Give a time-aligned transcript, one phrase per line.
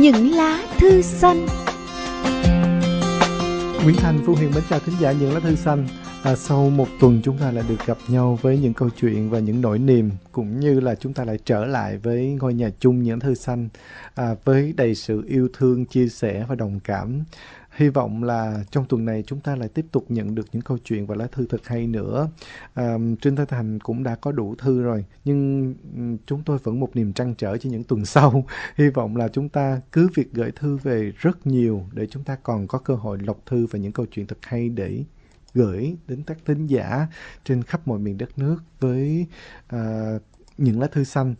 [0.00, 1.46] những lá thư xanh
[3.84, 5.86] Nguyễn Thành, Phương Huyền mến chào thính giả những lá thư xanh.
[6.22, 9.38] À, sau một tuần chúng ta lại được gặp nhau với những câu chuyện và
[9.38, 13.02] những nỗi niềm cũng như là chúng ta lại trở lại với ngôi nhà chung
[13.02, 13.68] những thư xanh
[14.14, 17.24] à, với đầy sự yêu thương, chia sẻ và đồng cảm.
[17.80, 20.78] Hy vọng là trong tuần này chúng ta lại tiếp tục nhận được những câu
[20.84, 22.28] chuyện và lá thư thật hay nữa.
[22.74, 25.74] À, Trinh Thái Thành cũng đã có đủ thư rồi, nhưng
[26.26, 28.44] chúng tôi vẫn một niềm trăn trở cho những tuần sau.
[28.76, 32.36] Hy vọng là chúng ta cứ việc gửi thư về rất nhiều để chúng ta
[32.42, 35.04] còn có cơ hội lọc thư và những câu chuyện thật hay để
[35.54, 37.06] gửi đến các thính giả
[37.44, 39.26] trên khắp mọi miền đất nước với
[39.74, 40.22] uh,
[40.58, 41.34] những lá thư xanh.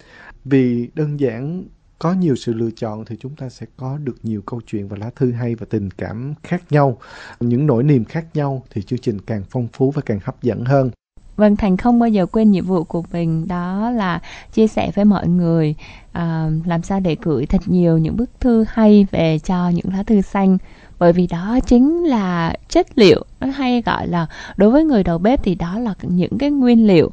[0.44, 1.64] Vì đơn giản
[2.00, 4.96] có nhiều sự lựa chọn thì chúng ta sẽ có được nhiều câu chuyện và
[5.00, 6.98] lá thư hay và tình cảm khác nhau,
[7.40, 10.64] những nỗi niềm khác nhau thì chương trình càng phong phú và càng hấp dẫn
[10.64, 10.90] hơn.
[11.40, 14.20] Vâng, Thành không bao giờ quên nhiệm vụ của mình đó là
[14.52, 15.74] chia sẻ với mọi người
[16.12, 20.02] à, làm sao để gửi thật nhiều những bức thư hay về cho những lá
[20.02, 20.58] thư xanh.
[20.98, 25.18] Bởi vì đó chính là chất liệu nó hay gọi là đối với người đầu
[25.18, 27.06] bếp thì đó là những cái nguyên liệu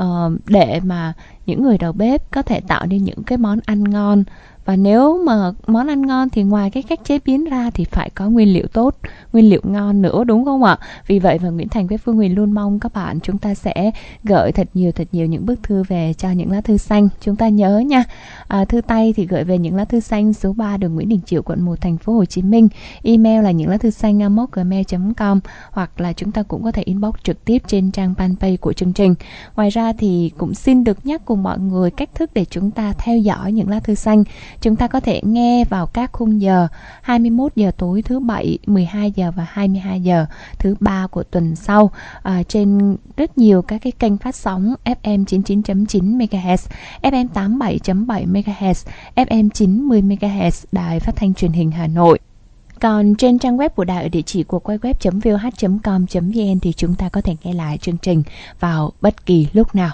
[0.00, 1.12] uh, để mà
[1.46, 4.24] những người đầu bếp có thể tạo nên những cái món ăn ngon
[4.64, 8.10] và nếu mà món ăn ngon thì ngoài cái cách chế biến ra thì phải
[8.10, 8.96] có nguyên liệu tốt
[9.32, 10.78] nguyên liệu ngon nữa đúng không ạ?
[11.06, 13.90] Vì vậy mà Nguyễn Thành với Phương Huyền luôn mong các bạn chúng ta sẽ
[14.24, 17.08] gửi thật nhiều thật nhiều những bức thư về cho những lá thư xanh.
[17.20, 18.04] Chúng ta nhớ nha.
[18.48, 21.20] À, thư tay thì gửi về những lá thư xanh số 3 đường Nguyễn Đình
[21.26, 22.68] Chiểu quận 1 thành phố Hồ Chí Minh.
[23.02, 24.18] Email là những lá thư xanh
[24.52, 25.40] gmail.com
[25.70, 28.92] hoặc là chúng ta cũng có thể inbox trực tiếp trên trang fanpage của chương
[28.92, 29.14] trình.
[29.56, 32.92] Ngoài ra thì cũng xin được nhắc cùng mọi người cách thức để chúng ta
[32.98, 34.24] theo dõi những lá thư xanh.
[34.64, 36.68] Chúng ta có thể nghe vào các khung giờ
[37.02, 40.26] 21 giờ tối thứ bảy, 12 giờ và 22 giờ
[40.58, 41.90] thứ ba của tuần sau
[42.22, 46.56] à, trên rất nhiều các cái kênh phát sóng FM 99.9 MHz,
[47.02, 52.18] FM 87.7 MHz, FM 90 MHz Đài Phát thanh Truyền hình Hà Nội.
[52.80, 57.08] Còn trên trang web của đài ở địa chỉ của quay web.vh.com.vn thì chúng ta
[57.08, 58.22] có thể nghe lại chương trình
[58.60, 59.90] vào bất kỳ lúc nào.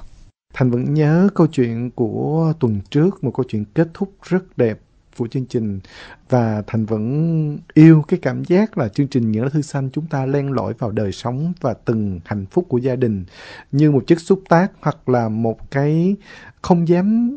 [0.53, 4.81] Thành vẫn nhớ câu chuyện của tuần trước, một câu chuyện kết thúc rất đẹp
[5.16, 5.81] của chương trình.
[6.28, 10.06] Và Thành vẫn yêu cái cảm giác là chương trình Những lá thư xanh chúng
[10.06, 13.25] ta len lỏi vào đời sống và từng hạnh phúc của gia đình.
[13.72, 16.16] Như một chất xúc tác hoặc là một cái
[16.62, 17.37] không dám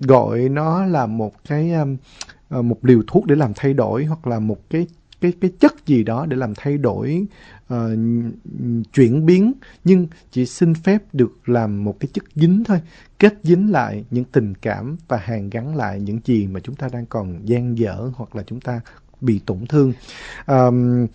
[0.00, 1.96] gọi nó là một cái um,
[2.48, 4.86] ờ, một liều thuốc để làm thay đổi hoặc là một cái
[5.20, 7.26] cái cái chất gì đó để làm thay đổi
[7.74, 7.78] uh,
[8.92, 9.52] chuyển biến
[9.84, 12.80] nhưng chỉ xin phép được làm một cái chất dính thôi
[13.18, 16.88] kết dính lại những tình cảm và hàn gắn lại những gì mà chúng ta
[16.92, 18.80] đang còn gian dở hoặc là chúng ta
[19.20, 19.92] bị tổn thương.
[20.46, 21.06] Um,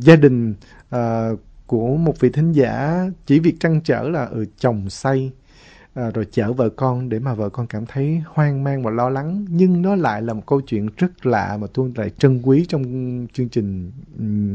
[0.00, 0.54] gia đình
[0.94, 5.32] uh, của một vị thính giả chỉ việc trăn trở là ừ, chồng say
[5.94, 9.08] à, rồi chở vợ con để mà vợ con cảm thấy hoang mang và lo
[9.08, 9.44] lắng.
[9.48, 12.82] Nhưng nó lại là một câu chuyện rất lạ mà tôi lại trân quý trong
[13.32, 13.92] chương trình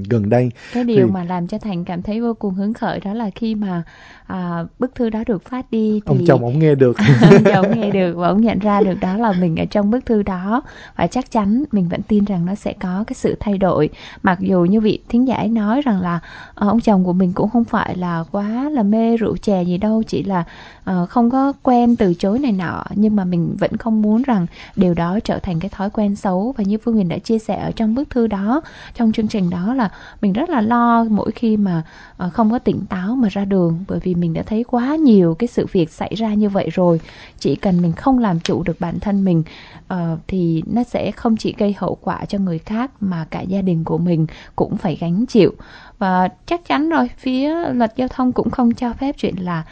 [0.09, 0.51] gần đây.
[0.73, 1.13] Cái điều thì...
[1.13, 3.83] mà làm cho thành cảm thấy vô cùng hứng khởi đó là khi mà
[4.27, 6.97] à, bức thư đó được phát đi thì ông chồng ông nghe được.
[7.31, 10.05] Ông chồng nghe được và ông nhận ra được đó là mình ở trong bức
[10.05, 10.61] thư đó.
[10.95, 13.89] Và chắc chắn mình vẫn tin rằng nó sẽ có cái sự thay đổi.
[14.23, 16.15] Mặc dù như vị thính giả ấy nói rằng là
[16.49, 19.77] uh, ông chồng của mình cũng không phải là quá là mê rượu chè gì
[19.77, 20.43] đâu chỉ là
[20.89, 24.45] uh, không có quen từ chối này nọ, nhưng mà mình vẫn không muốn rằng
[24.75, 26.53] điều đó trở thành cái thói quen xấu.
[26.57, 28.61] Và như phương huyền đã chia sẻ ở trong bức thư đó,
[28.95, 29.89] trong chương trình đó là
[30.21, 31.83] mình rất là lo mỗi khi mà
[32.17, 35.35] ờ, không có tỉnh táo mà ra đường, bởi vì mình đã thấy quá nhiều
[35.39, 37.01] cái sự việc xảy ra như vậy rồi.
[37.39, 39.43] Chỉ cần mình không làm chủ được bản thân mình
[39.87, 43.61] ờ, thì nó sẽ không chỉ gây hậu quả cho người khác mà cả gia
[43.61, 45.53] đình của mình cũng phải gánh chịu.
[45.99, 49.63] Và chắc chắn rồi, phía luật giao thông cũng không cho phép chuyện là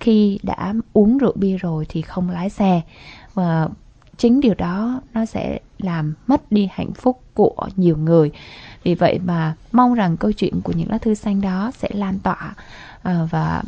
[0.00, 2.80] khi đã uống rượu bia rồi thì không lái xe.
[3.34, 3.68] Và
[4.16, 8.30] chính điều đó nó sẽ làm mất đi hạnh phúc của nhiều người.
[8.82, 12.18] Vì vậy mà mong rằng câu chuyện của những lá thư xanh đó sẽ lan
[12.18, 12.54] tỏa
[13.02, 13.62] ờ, và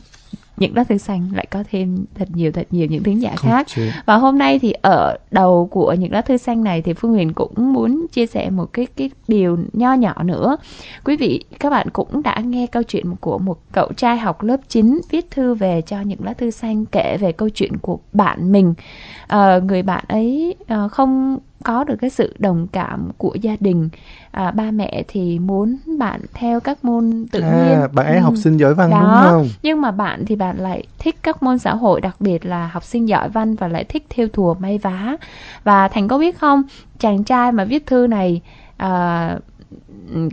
[0.57, 3.67] những lá thư xanh lại có thêm thật nhiều thật nhiều những thính giả khác.
[4.07, 7.33] và hôm nay thì ở đầu của những lá thư xanh này thì phương huyền
[7.33, 10.57] cũng muốn chia sẻ một cái cái điều nho nhỏ nữa.
[11.05, 14.61] Quý vị các bạn cũng đã nghe câu chuyện của một cậu trai học lớp
[14.69, 18.53] 9 viết thư về cho những lá thư xanh kể về câu chuyện của bạn
[18.53, 18.75] mình.
[19.27, 23.89] À, người bạn ấy à, không có được cái sự đồng cảm của gia đình
[24.31, 28.23] à, ba mẹ thì muốn bạn theo các môn tự à, nhiên bạn ấy ừ.
[28.23, 28.99] học sinh giỏi văn Đó.
[29.01, 32.47] đúng không nhưng mà bạn thì bạn lại thích các môn xã hội đặc biệt
[32.47, 35.17] là học sinh giỏi văn và lại thích theo thùa may vá
[35.65, 36.63] và thành có biết không
[36.99, 38.41] chàng trai mà viết thư này
[38.77, 39.39] à,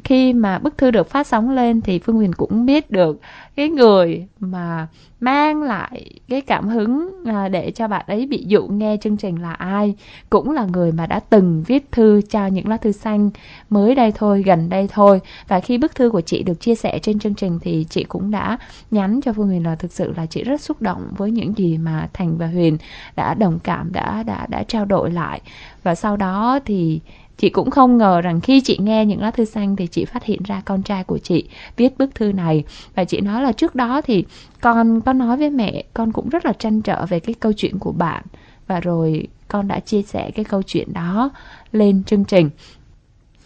[0.04, 3.19] khi mà bức thư được phát sóng lên thì Phương Huyền cũng biết được
[3.56, 4.88] cái người mà
[5.19, 9.42] mang lại cái cảm hứng à, để cho bạn ấy bị dụ nghe chương trình
[9.42, 9.95] là ai,
[10.30, 13.30] cũng là người mà đã từng viết thư cho những lá thư xanh
[13.69, 15.21] mới đây thôi, gần đây thôi.
[15.48, 18.31] Và khi bức thư của chị được chia sẻ trên chương trình thì chị cũng
[18.31, 18.57] đã
[18.92, 21.77] nhắn cho Phương Huyền là thực sự là chị rất xúc động với những gì
[21.77, 22.77] mà Thành và Huyền
[23.16, 25.42] đã đồng cảm, đã đã đã trao đổi lại.
[25.83, 27.00] Và sau đó thì
[27.39, 30.24] Chị cũng không ngờ rằng khi chị nghe những lá thư xanh thì chị phát
[30.24, 31.47] hiện ra con trai của chị
[31.77, 32.63] viết bức thư này.
[32.95, 34.25] Và chị nói là trước đó thì
[34.62, 37.80] con có nói với mẹ, con cũng rất là trăn trở về cái câu chuyện
[37.80, 38.24] của bạn.
[38.68, 41.30] Và rồi con đã chia sẻ cái câu chuyện đó
[41.71, 42.50] lên chương trình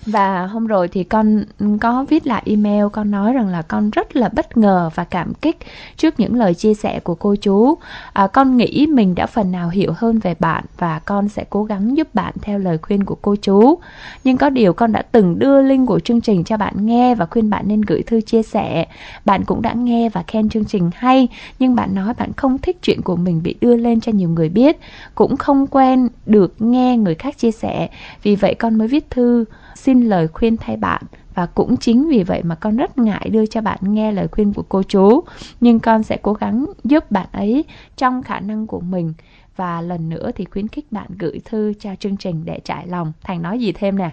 [0.06, 1.44] và hôm rồi thì con
[1.82, 5.34] có viết lại email con nói rằng là con rất là bất ngờ và cảm
[5.34, 5.58] kích
[5.98, 7.78] trước những lời chia sẻ của cô chú.
[8.14, 11.64] À, con nghĩ mình đã phần nào hiểu hơn về bạn và con sẽ cố
[11.64, 13.80] gắng giúp bạn theo lời khuyên của cô chú.
[14.24, 17.26] Nhưng có điều con đã từng đưa link của chương trình cho bạn nghe và
[17.26, 18.86] khuyên bạn nên gửi thư chia sẻ.
[19.26, 21.28] Bạn cũng đã nghe và khen chương trình hay
[21.60, 24.50] nhưng bạn nói bạn không thích chuyện của mình bị đưa lên cho nhiều người
[24.50, 24.78] biết
[25.16, 27.90] cũng không quen được nghe người khác chia sẻ.
[28.24, 31.02] Vì vậy con mới viết thư xin lời khuyên thay bạn.
[31.34, 34.54] Và cũng chính vì vậy mà con rất ngại đưa cho bạn nghe lời khuyên
[34.54, 35.24] của cô chú.
[35.62, 37.66] Nhưng con sẽ cố gắng giúp bạn ấy
[37.98, 39.14] trong khả năng của mình.
[39.56, 43.14] Và lần nữa thì khuyến khích bạn gửi thư cho chương trình để trải lòng.
[43.24, 44.12] Thành nói gì thêm nè?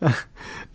[0.00, 0.12] À,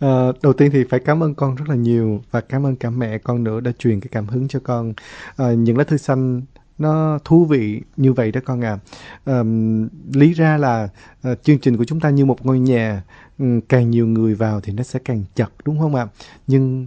[0.42, 2.22] đầu tiên thì phải cảm ơn con rất là nhiều.
[2.30, 4.92] Và cảm ơn cả mẹ con nữa đã truyền cái cảm hứng cho con.
[5.36, 6.42] À, những lá thư xanh
[6.78, 8.78] nó thú vị như vậy đó con à.
[9.24, 10.88] Um, lý ra là
[11.28, 13.02] uh, chương trình của chúng ta như một ngôi nhà,
[13.38, 16.08] um, càng nhiều người vào thì nó sẽ càng chật đúng không ạ?
[16.46, 16.86] Nhưng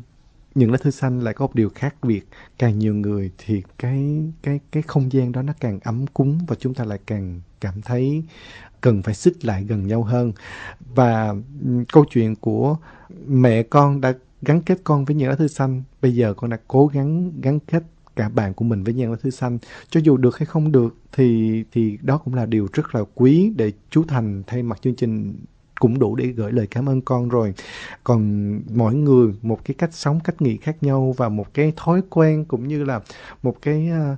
[0.56, 2.28] những lá thư xanh lại có một điều khác biệt,
[2.60, 6.56] càng nhiều người thì cái cái cái không gian đó nó càng ấm cúng và
[6.60, 8.24] chúng ta lại càng cảm thấy
[8.82, 10.32] cần phải xích lại gần nhau hơn.
[10.96, 12.78] Và um, câu chuyện của
[13.28, 16.58] mẹ con đã gắn kết con với những lá thư xanh, bây giờ con đã
[16.68, 17.84] cố gắng gắn kết
[18.18, 19.58] cả bạn của mình với nhan lá thư xanh.
[19.90, 23.52] Cho dù được hay không được thì thì đó cũng là điều rất là quý
[23.56, 25.36] để chú thành thay mặt chương trình
[25.80, 27.54] cũng đủ để gửi lời cảm ơn con rồi.
[28.04, 32.02] Còn mỗi người một cái cách sống cách nghĩ khác nhau và một cái thói
[32.10, 33.02] quen cũng như là
[33.44, 34.18] một cái à,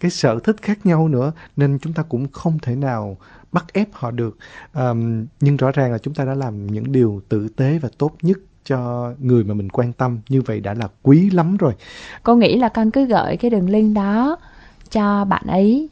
[0.00, 3.16] cái sở thích khác nhau nữa nên chúng ta cũng không thể nào
[3.52, 4.36] bắt ép họ được.
[4.74, 8.16] Um, nhưng rõ ràng là chúng ta đã làm những điều tử tế và tốt
[8.22, 10.18] nhất cho người mà mình quan tâm.
[10.28, 11.72] Như vậy đã là quý lắm rồi.
[12.22, 14.36] Cô nghĩ là con cứ gửi cái đường link đó
[14.90, 15.88] cho bạn ấy.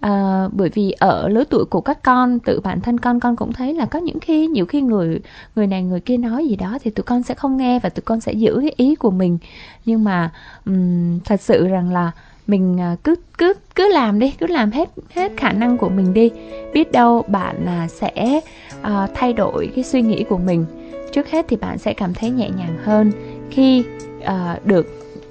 [0.00, 3.52] À, bởi vì ở lứa tuổi của các con tự bản thân con con cũng
[3.52, 5.20] thấy là có những khi nhiều khi người
[5.56, 8.02] người này người kia nói gì đó thì tụi con sẽ không nghe và tụi
[8.02, 9.38] con sẽ giữ cái ý của mình.
[9.84, 10.32] Nhưng mà
[10.66, 12.10] um, thật sự rằng là
[12.46, 16.14] mình à, cứ cứ cứ làm đi cứ làm hết hết khả năng của mình
[16.14, 16.30] đi.
[16.72, 18.40] Biết đâu bạn à, sẽ
[18.80, 20.66] uh, thay đổi cái suy nghĩ của mình
[21.12, 23.12] trước hết thì bạn sẽ cảm thấy nhẹ nhàng hơn
[23.50, 23.84] khi
[24.18, 24.86] uh, được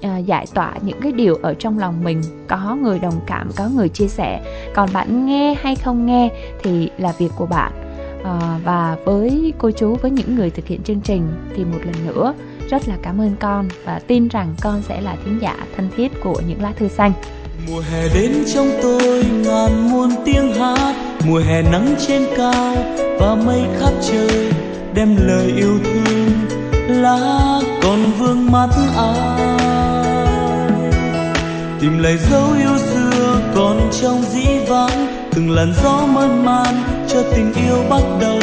[0.06, 2.22] uh, giải tỏa những cái điều ở trong lòng mình.
[2.48, 4.40] Có người đồng cảm có người chia sẻ.
[4.74, 6.30] Còn bạn nghe hay không nghe
[6.62, 7.72] thì là việc của bạn.
[8.20, 12.06] Uh, và với cô chú với những người thực hiện chương trình thì một lần
[12.06, 12.34] nữa
[12.70, 16.12] rất là cảm ơn con và tin rằng con sẽ là thính giả thân thiết
[16.22, 17.12] của những lá thư xanh
[17.66, 20.94] mùa hè đến trong tôi, ngàn muôn tiếng hát.
[21.24, 22.76] Mùa hè nắng trên cao
[23.18, 24.52] và mây khắp trời,
[24.94, 26.30] đem lời yêu thương,
[26.88, 29.60] lá còn vương mắt ai.
[31.80, 36.74] Tìm lại dấu yêu xưa còn trong dĩ vãng, từng làn gió mơn man
[37.08, 38.40] cho tình yêu bắt đầu.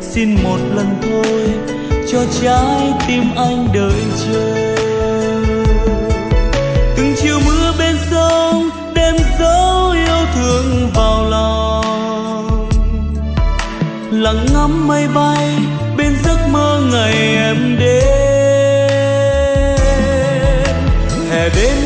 [0.00, 1.48] Xin một lần thôi,
[2.12, 4.54] cho trái tim anh đợi chờ.
[6.96, 7.55] Từng chiều mưa
[14.26, 15.58] lặng ngắm mây bay
[15.96, 18.04] bên giấc mơ ngày em đến.
[21.30, 21.85] Hè đến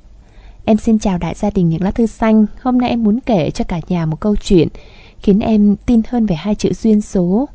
[0.65, 2.45] Em xin chào đại gia đình những lá thư xanh.
[2.61, 4.67] Hôm nay em muốn kể cho cả nhà một câu chuyện
[5.19, 7.49] khiến em tin hơn về hai chữ duyên số.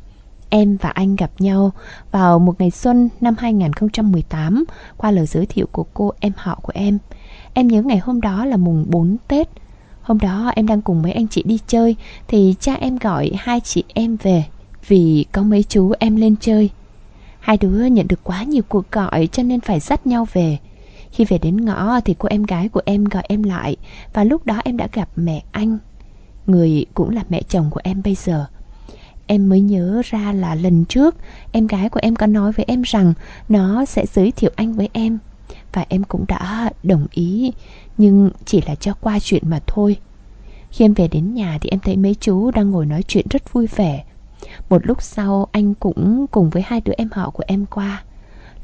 [0.49, 1.71] Em và anh gặp nhau
[2.11, 4.63] vào một ngày xuân năm 2018
[4.97, 6.97] qua lời giới thiệu của cô em họ của em.
[7.53, 9.47] Em nhớ ngày hôm đó là mùng 4 Tết.
[10.01, 11.95] Hôm đó em đang cùng mấy anh chị đi chơi
[12.27, 14.43] thì cha em gọi hai chị em về
[14.87, 16.69] vì có mấy chú em lên chơi.
[17.39, 20.57] Hai đứa nhận được quá nhiều cuộc gọi cho nên phải dắt nhau về.
[21.11, 23.75] Khi về đến ngõ thì cô em gái của em gọi em lại
[24.13, 25.77] và lúc đó em đã gặp mẹ anh,
[26.47, 28.45] người cũng là mẹ chồng của em bây giờ.
[29.27, 31.15] Em mới nhớ ra là lần trước
[31.51, 33.13] em gái của em có nói với em rằng
[33.49, 35.19] nó sẽ giới thiệu anh với em
[35.73, 37.51] và em cũng đã đồng ý
[37.97, 39.97] nhưng chỉ là cho qua chuyện mà thôi.
[40.71, 43.53] Khi em về đến nhà thì em thấy mấy chú đang ngồi nói chuyện rất
[43.53, 44.03] vui vẻ.
[44.69, 48.03] Một lúc sau anh cũng cùng với hai đứa em họ của em qua.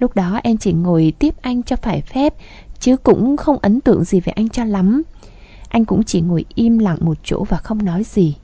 [0.03, 2.33] Lúc đó em chỉ ngồi tiếp anh cho phải phép,
[2.79, 5.01] Chứ cũng không ấn tượng gì về anh cho lắm.
[5.69, 8.36] Anh cũng chỉ ngồi im lặng một chỗ và không nói gì.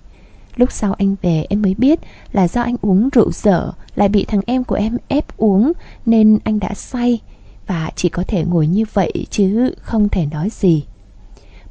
[0.55, 1.99] Lúc sau anh về, em mới biết
[2.31, 5.71] là do anh uống rượu dở, Lại bị thằng em của em ép uống,
[6.05, 7.19] Nên anh đã say
[7.67, 10.83] Và chỉ có thể ngồi như vậy chứ không thể nói gì.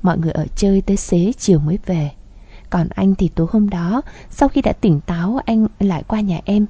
[0.03, 2.11] Mọi người ở chơi tới xế chiều mới về.
[2.71, 6.41] Còn anh thì tối hôm đó, Sau khi đã tỉnh táo, anh lại qua nhà
[6.45, 6.67] em.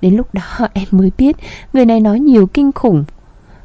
[0.00, 1.36] Đến lúc đó em mới biết.
[1.72, 3.04] Người này nói nhiều kinh khủng.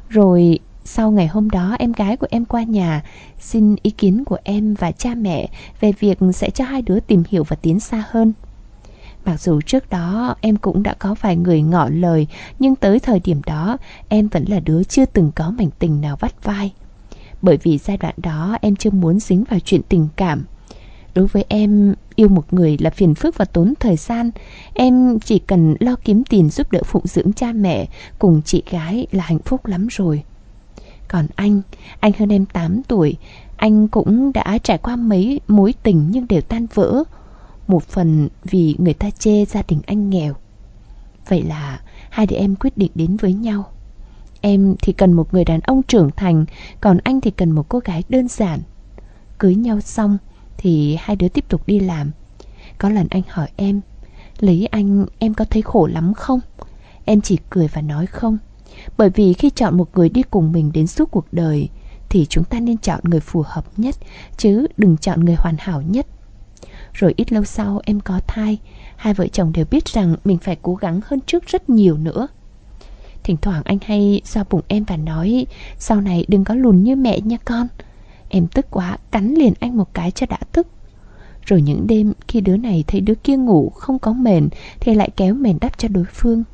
[0.08, 3.02] Rồi sau ngày hôm đó, em gái của em qua nhà,
[3.40, 5.48] Xin ý kiến của em và cha mẹ
[5.80, 8.32] Về việc sẽ cho hai đứa tìm hiểu và tiến xa hơn.
[9.24, 12.26] Mặc dù trước đó em cũng đã có vài người ngỏ lời,
[12.58, 13.76] Nhưng tới thời điểm đó,
[14.08, 16.72] em vẫn là đứa chưa từng có mảnh tình nào vắt vai.
[17.42, 20.44] Bởi vì giai đoạn đó, em chưa muốn dính vào chuyện tình cảm.
[21.14, 24.30] Đối với em, yêu một người là phiền phức và tốn thời gian.
[24.74, 27.86] Em chỉ cần lo kiếm tiền giúp đỡ phụng dưỡng cha mẹ
[28.18, 30.22] cùng chị gái là hạnh phúc lắm rồi.
[31.08, 31.60] Còn anh,
[32.00, 33.16] anh hơn em 8 tuổi,
[33.56, 37.04] anh cũng đã trải qua mấy mối tình nhưng đều tan vỡ.
[37.68, 40.34] Một phần vì người ta chê gia đình anh nghèo.
[41.28, 41.80] Vậy là
[42.10, 43.64] hai đứa em quyết định đến với nhau.
[44.40, 46.44] Em thì cần một người đàn ông trưởng thành,
[46.80, 48.60] còn anh thì cần một cô gái đơn giản.
[49.38, 50.18] Cưới nhau xong,
[50.58, 52.10] thì hai đứa tiếp tục đi làm.
[52.78, 53.80] Có lần anh hỏi em,
[54.40, 56.40] lý anh, em có thấy khổ lắm không?
[57.04, 58.38] Em chỉ cười và nói, không,
[58.96, 61.68] Bởi vì khi chọn một người đi cùng mình đến suốt cuộc đời
[62.08, 63.94] Thì chúng ta nên chọn người phù hợp nhất,
[64.36, 66.06] Chứ đừng chọn người hoàn hảo nhất.
[66.92, 68.58] Rồi ít lâu sau em có thai,
[68.96, 72.28] Hai vợ chồng đều biết rằng mình phải cố gắng hơn trước rất nhiều nữa.
[73.22, 75.46] Thỉnh thoảng anh hay xoa bụng em và nói,
[75.78, 77.68] Sau này đừng có lùn như mẹ nha con.
[78.34, 80.66] Em tức quá, cắn liền anh một cái cho đã tức
[81.46, 84.48] Rồi những đêm khi đứa này thấy đứa kia ngủ, không có mền,
[84.80, 86.44] Thì lại kéo mền đắp cho đối phương.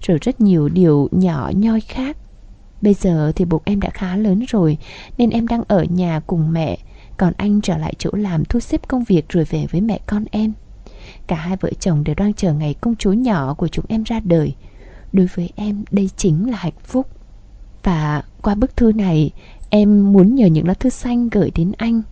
[0.00, 2.16] Rồi rất nhiều điều nhỏ, nhoi khác.
[2.82, 4.78] Bây giờ thì bụng em đã khá lớn rồi,
[5.18, 6.78] Nên em đang ở nhà cùng mẹ.
[7.16, 10.24] Còn anh trở lại chỗ làm thu xếp công việc rồi về với mẹ con
[10.30, 10.52] em.
[11.26, 14.20] Cả hai vợ chồng đều đang chờ ngày công chúa nhỏ của chúng em ra
[14.20, 14.54] đời.
[15.12, 17.06] Đối với em, đây chính là hạnh phúc.
[17.82, 19.30] Và qua bức thư này
[19.70, 22.02] Em muốn nhờ những lá thư xanh gửi đến anh.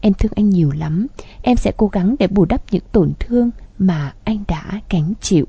[0.00, 1.06] Em thương anh nhiều lắm.
[1.42, 5.46] Em sẽ cố gắng để bù đắp những tổn thương Mà anh đã gánh chịu.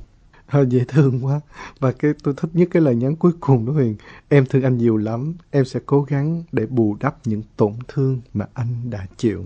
[0.48, 1.42] À, Dễ thương quá.
[1.80, 3.96] Và cái tôi thích nhất cái lời nhắn cuối cùng đó Huyền.
[4.30, 5.36] Em thương anh nhiều lắm.
[5.52, 9.46] Em sẽ cố gắng để bù đắp những tổn thương Mà anh đã chịu.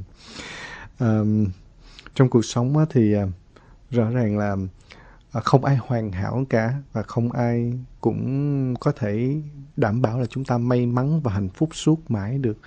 [0.99, 1.19] À,
[2.15, 3.27] Trong cuộc sống thì ờ,
[3.91, 4.55] rõ ràng là
[5.31, 9.41] à, không ai hoàn hảo cả và không ai cũng có thể
[9.77, 12.57] đảm bảo là chúng ta may mắn và hạnh phúc suốt mãi được.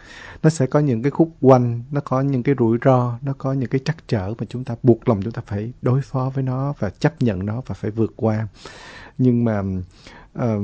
[0.43, 3.53] Nó sẽ có những cái khúc quanh nó có những cái rủi ro nó có
[3.53, 6.45] những cái trắc trở mà chúng ta buộc lòng chúng ta phải đối phó với
[6.45, 8.49] nó và chấp nhận nó và phải vượt qua.
[9.19, 9.63] Nhưng mà
[10.39, 10.63] uh,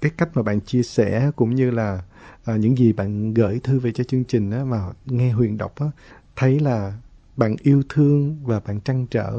[0.00, 2.02] cái cách mà bạn chia sẻ cũng như là
[2.50, 5.80] uh, những gì bạn gửi thư về cho chương trình đó, mà nghe huyền đọc
[5.80, 5.90] đó,
[6.36, 6.92] thấy là
[7.36, 9.32] bạn yêu thương và bạn trăn trở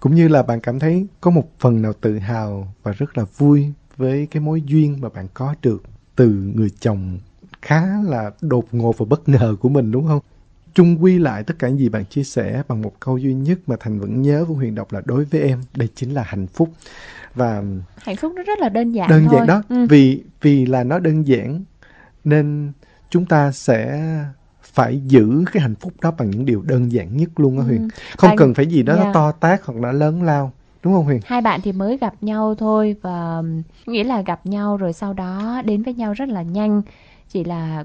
[0.00, 3.24] cũng như là bạn cảm thấy có một phần nào tự hào và rất là
[3.36, 5.82] vui với cái mối duyên mà bạn có được
[6.16, 7.18] từ người chồng
[7.62, 10.20] khá là đột ngột và bất ngờ của mình đúng không?
[10.74, 13.58] Trung quy lại tất cả những gì bạn chia sẻ bằng một câu duy nhất
[13.66, 16.46] mà Thành vẫn nhớ của Huyền đọc là đối với em đây chính là hạnh
[16.46, 16.68] phúc
[17.34, 17.62] và
[18.02, 19.34] hạnh phúc nó rất là đơn giản đơn thôi.
[19.38, 19.86] giản đó ừ.
[19.90, 21.64] vì vì là nó đơn giản
[22.24, 22.72] nên
[23.10, 24.00] chúng ta sẽ
[24.72, 27.82] phải giữ cái hạnh phúc đó bằng những điều đơn giản nhất luôn á Huyền.
[27.82, 27.88] Ừ.
[28.16, 28.36] Không Bạn...
[28.36, 29.06] cần phải gì đó yeah.
[29.06, 30.52] nó to tát hoặc là lớn lao.
[30.82, 31.20] Đúng không Huyền?
[31.24, 33.42] Hai bạn thì mới gặp nhau thôi và
[33.86, 36.82] nghĩa là gặp nhau rồi sau đó đến với nhau rất là nhanh.
[37.28, 37.84] Chỉ là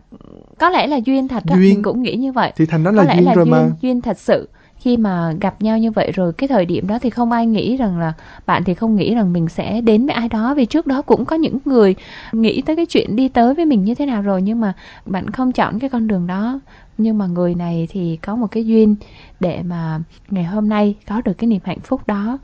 [0.59, 1.73] có lẽ là duyên thật đó, duyên.
[1.73, 2.53] mình cũng nghĩ như vậy.
[2.55, 3.69] Thì thành nó là có lẽ duyên là rồi duyên, mà.
[3.81, 4.49] duyên thật sự
[4.83, 7.77] khi mà gặp nhau như vậy rồi, cái thời điểm đó thì không ai nghĩ
[7.77, 8.13] rằng là
[8.45, 11.25] bạn thì không nghĩ rằng mình sẽ đến với ai đó, vì trước đó cũng
[11.25, 11.95] có những người
[12.31, 14.73] nghĩ tới cái chuyện đi tới với mình như thế nào rồi, nhưng mà
[15.05, 16.59] bạn không chọn cái con đường đó.
[16.97, 18.95] Nhưng mà người này thì có một cái duyên
[19.39, 19.99] để mà
[20.29, 22.37] ngày hôm nay có được cái niềm hạnh phúc đó.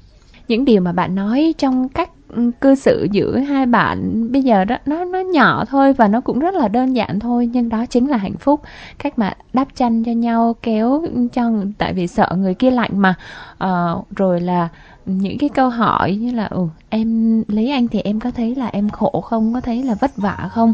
[0.48, 2.10] Những điều mà bạn nói trong cách
[2.62, 6.40] cư xử giữa hai bạn bây giờ đó nó nó nhỏ thôi và nó cũng
[6.40, 8.62] rất là đơn giản thôi nhưng đó chính là hạnh phúc.
[8.98, 13.16] Cách mà đắp chăn cho nhau kéo cho tại vì sợ người kia lạnh mà.
[13.64, 14.70] Uh, rồi là
[15.06, 18.68] những cái câu hỏi như là ừ em lấy anh thì em có thấy là
[18.68, 19.54] em khổ không?
[19.54, 20.74] Có thấy là vất vả không?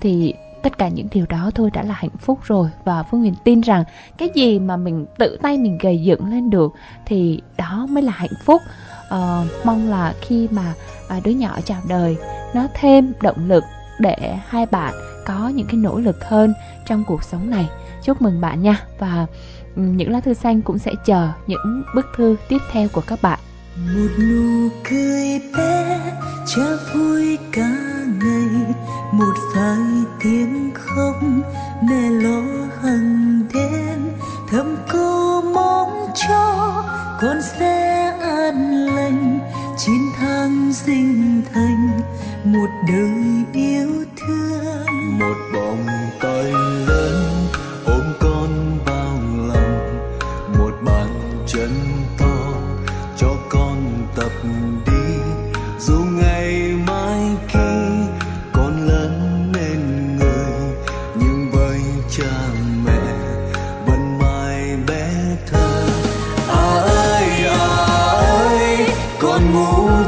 [0.00, 0.34] Thì
[0.66, 2.68] tất cả những điều đó thôi đã là hạnh phúc rồi.
[2.84, 3.84] Và phương huyền tin rằng
[4.18, 8.12] cái gì mà mình tự tay mình gầy dựng lên được thì đó mới là
[8.12, 8.62] hạnh phúc.
[9.06, 10.74] Uh, mong là khi mà
[11.08, 12.16] à, đứa nhỏ chào đời
[12.54, 13.64] nó thêm động lực
[13.98, 14.94] để hai bạn
[15.26, 16.54] có những cái nỗ lực hơn
[16.86, 17.68] trong cuộc sống này.
[18.02, 18.80] Chúc mừng bạn nha.
[18.98, 19.26] Và
[19.76, 23.18] ừ, những lá thư xanh cũng sẽ chờ những bức thư tiếp theo của các
[23.22, 23.38] bạn
[23.84, 26.00] một nụ cười bé
[26.46, 26.62] cha
[26.94, 27.70] vui cả
[28.22, 28.74] ngày,
[29.12, 31.16] một vài tiếng khóc
[31.88, 32.42] mẹ lo
[32.82, 34.12] hằng đêm.
[34.50, 36.84] Thầm cô mong cho
[37.20, 39.38] con sẽ an lành
[39.78, 42.00] chín tháng sinh thành,
[42.44, 45.18] một đời yêu thương.
[45.18, 45.86] Một vòng
[46.20, 46.52] tay
[46.86, 47.48] lớn
[47.86, 48.35] ôm con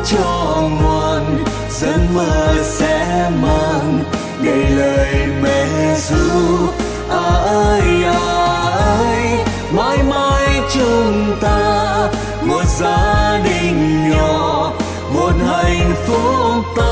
[0.04, 4.04] cho ngoan, giấc mơ sẽ mang
[4.42, 6.66] đầy lời mẹ ru
[7.10, 9.38] ai ơi ơi
[9.72, 12.08] mãi mãi chúng ta,
[12.42, 14.72] một gia đình nhỏ,
[15.14, 16.87] một hạnh phúc ta.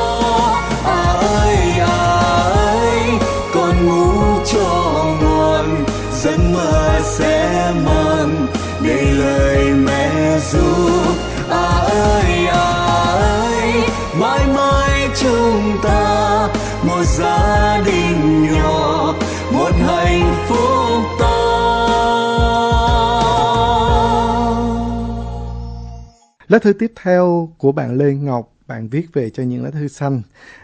[26.48, 29.88] Lá thư tiếp theo của bạn Lê Ngọc, bạn viết về cho những lá thư
[29.88, 30.22] xanh.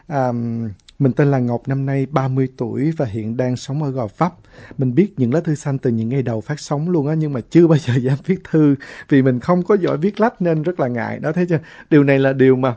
[0.08, 0.32] À,
[0.98, 4.34] mình tên là Ngọc, năm nay 30 tuổi và hiện đang sống ở Gò Vấp.
[4.78, 7.32] Mình biết những lá thư xanh từ những ngày đầu phát sóng luôn á, nhưng
[7.32, 8.74] mà chưa bao giờ dám viết thư
[9.08, 11.18] vì mình không có giỏi viết lách nên rất là ngại.
[11.18, 11.56] Đó thế chứ
[11.90, 12.74] điều này là điều mà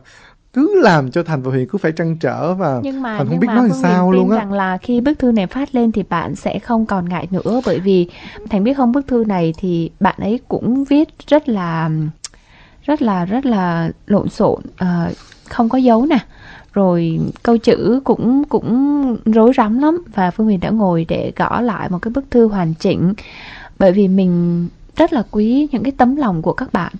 [0.53, 3.27] cứ làm cho Thành và Huyền cứ phải trăn trở và nhưng mà Thành không
[3.31, 4.37] nhưng biết mà nói Phương sao luôn á.
[4.37, 7.61] rằng là khi bức thư này phát lên thì bạn sẽ không còn ngại nữa
[7.65, 8.09] bởi vì
[8.49, 11.89] thành biết không bức thư này thì bạn ấy cũng viết rất là
[12.85, 15.13] rất là rất là lộn xộn ờ,
[15.49, 16.17] không có dấu nè.
[16.73, 21.61] Rồi câu chữ cũng cũng rối rắm lắm và Phương Huyền đã ngồi để gõ
[21.61, 23.13] lại một cái bức thư hoàn chỉnh.
[23.79, 26.91] Bởi vì mình rất là quý những cái tấm lòng của các bạn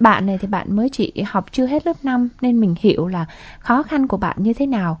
[0.00, 3.26] bạn này thì bạn mới chỉ học chưa hết lớp 5 nên mình hiểu là
[3.58, 5.00] khó khăn của bạn như thế nào.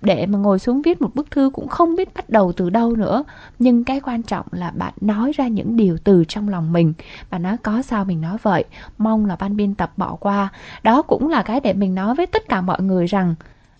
[0.00, 2.96] Để mà ngồi xuống viết một bức thư cũng không biết bắt đầu từ đâu
[2.96, 3.24] nữa.
[3.58, 6.92] Nhưng cái quan trọng là bạn nói ra những điều từ trong lòng mình.
[7.30, 8.64] Và nó có sao mình nói vậy,
[8.98, 10.48] mong là ban biên tập bỏ qua.
[10.82, 13.34] Đó cũng là cái để mình nói với tất cả mọi người rằng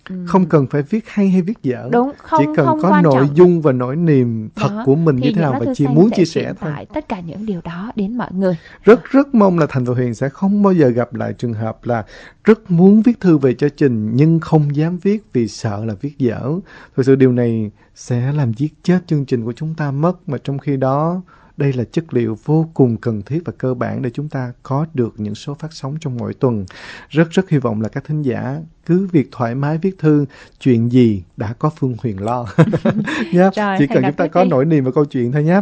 [0.09, 1.89] ừm, Không cần phải viết hay hay viết dở.
[1.93, 4.83] đúng không chỉ cần không có quan nội trọng dung và nỗi niềm thật Đó,
[4.87, 6.73] của mình như thế nào và xanh muốn chia sẻ thôi.
[6.95, 10.15] tất cả những điều đó đến mọi người Rất rất mong là Thành và Huyền
[10.15, 12.05] sẽ không bao giờ gặp lại trường hợp là
[12.45, 16.19] rất muốn viết thư về cho Trình nhưng không dám viết vì sợ là viết
[16.19, 16.53] dở.
[16.97, 20.39] Thực sự điều này sẽ làm giết chết chương trình của chúng ta mất mà
[20.45, 21.23] trong khi đó
[21.57, 24.87] đây là chất liệu vô cùng cần thiết và cơ bản để chúng ta có
[24.95, 26.65] được những số phát sóng trong mỗi tuần.
[27.09, 30.25] Rất rất hy vọng là các thính giả cứ việc thoải mái viết thư,
[30.61, 32.47] chuyện gì đã có Phương Huyền lo.
[33.33, 33.51] nhá.
[33.57, 34.51] Rồi, Chỉ cần chúng ta có đi.
[34.51, 35.61] nỗi niềm và câu chuyện thôi nhé.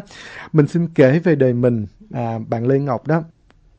[0.53, 3.23] Mình xin kể về đời mình, à, bạn Lê Ngọc đó.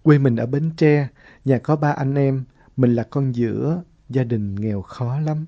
[0.04, 1.08] Quê mình ở Bến Tre,
[1.46, 2.44] nhà có ba anh em,
[2.78, 5.46] mình là con giữa, gia đình nghèo khó lắm.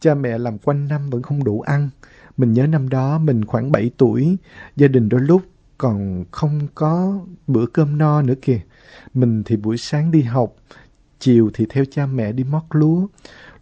[0.00, 1.88] Cha mẹ làm quanh năm vẫn không đủ ăn.
[2.36, 4.36] Mình nhớ năm đó mình khoảng 7 tuổi,
[4.76, 5.42] gia đình đôi lúc
[5.78, 8.60] còn không có bữa cơm no nữa kìa.
[9.14, 10.56] Mình thì buổi sáng đi học,
[11.18, 13.06] chiều thì theo cha mẹ đi mót lúa.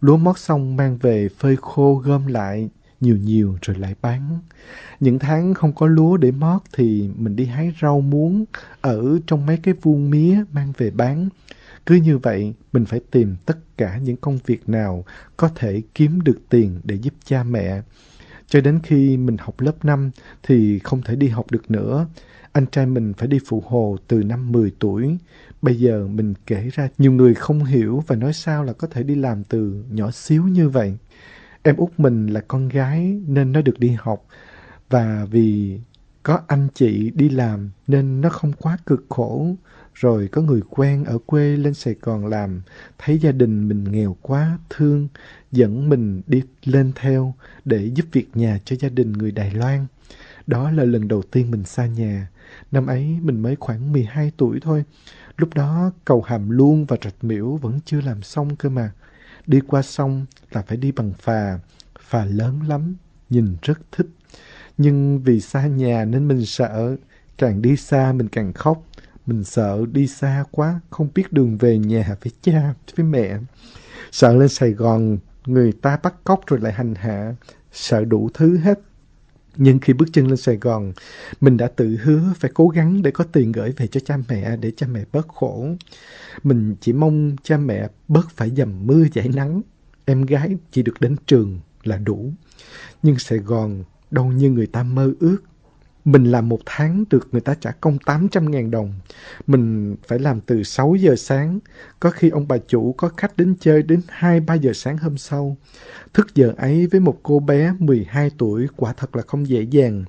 [0.01, 2.69] Lúa mót xong mang về phơi khô gom lại
[3.01, 4.39] nhiều nhiều rồi lại bán.
[4.99, 8.45] Những tháng không có lúa để mót thì mình đi hái rau muống
[8.81, 11.29] ở trong mấy cái vuông mía mang về bán.
[11.85, 15.05] Cứ như vậy, mình phải tìm tất cả những công việc nào
[15.37, 17.81] có thể kiếm được tiền để giúp cha mẹ.
[18.47, 20.11] Cho đến khi mình học lớp 5
[20.43, 22.07] thì không thể đi học được nữa.
[22.51, 25.17] Anh trai mình phải đi phụ hồ từ năm 10 tuổi.
[25.61, 29.03] Bây giờ mình kể ra, nhiều người không hiểu và nói sao là có thể
[29.03, 30.97] đi làm từ nhỏ xíu như vậy.
[31.63, 34.25] Em út mình là con gái nên nó được đi học
[34.89, 35.79] và vì
[36.23, 39.55] có anh chị đi làm nên nó không quá cực khổ.
[39.95, 42.61] Rồi có người quen ở quê lên Sài Gòn làm,
[42.97, 45.07] thấy gia đình mình nghèo quá, thương,
[45.51, 47.33] dẫn mình đi lên theo
[47.65, 49.85] để giúp việc nhà cho gia đình người Đài Loan.
[50.47, 52.27] Đó là lần đầu tiên mình xa nhà.
[52.71, 54.83] Năm ấy mình mới khoảng 12 tuổi thôi.
[55.37, 58.91] Lúc đó cầu Hàm Luông và Rạch Miễu vẫn chưa làm xong cơ mà.
[59.47, 61.59] Đi qua sông là phải đi bằng phà.
[61.99, 62.95] Phà lớn lắm,
[63.29, 64.07] nhìn rất thích.
[64.77, 66.95] Nhưng vì xa nhà nên mình sợ.
[67.37, 68.85] Càng đi xa mình càng khóc.
[69.25, 73.37] Mình sợ đi xa quá, không biết đường về nhà với cha, với mẹ.
[74.11, 77.35] Sợ lên Sài Gòn, người ta bắt cóc rồi lại hành hạ.
[77.71, 78.79] Sợ đủ thứ hết.
[79.57, 80.93] Nhưng khi bước chân lên Sài Gòn,
[81.41, 84.57] mình đã tự hứa phải cố gắng để có tiền gửi về cho cha mẹ
[84.57, 85.67] để cha mẹ bớt khổ.
[86.43, 89.61] Mình chỉ mong cha mẹ bớt phải dầm mưa dãi nắng.
[90.05, 92.31] Em gái chỉ được đến trường là đủ.
[93.03, 95.37] Nhưng Sài Gòn đâu như người ta mơ ước.
[96.05, 98.93] Mình làm một tháng được người ta trả công 800.000 đồng.
[99.47, 101.59] Mình phải làm từ 6 giờ sáng.
[101.99, 105.57] Có khi ông bà chủ có khách đến chơi đến 2-3 giờ sáng hôm sau.
[106.13, 110.05] Thức giờ ấy với một cô bé 12 tuổi quả thật là không dễ dàng.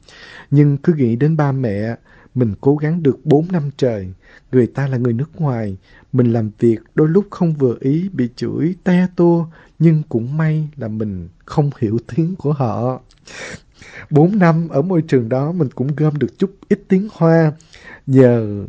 [0.51, 1.97] Nhưng cứ nghĩ đến ba mẹ,
[2.35, 4.13] mình cố gắng được 4 năm trời.
[4.53, 5.77] Người ta là người nước ngoài.
[6.13, 9.47] Mình làm việc đôi lúc không vừa ý, bị chửi, te tua.
[9.79, 13.01] Nhưng cũng may là mình không hiểu tiếng của họ.
[14.11, 17.53] Bốn năm ở môi trường đó mình cũng gom được chút ít tiếng Hoa.
[18.07, 18.65] Nhờ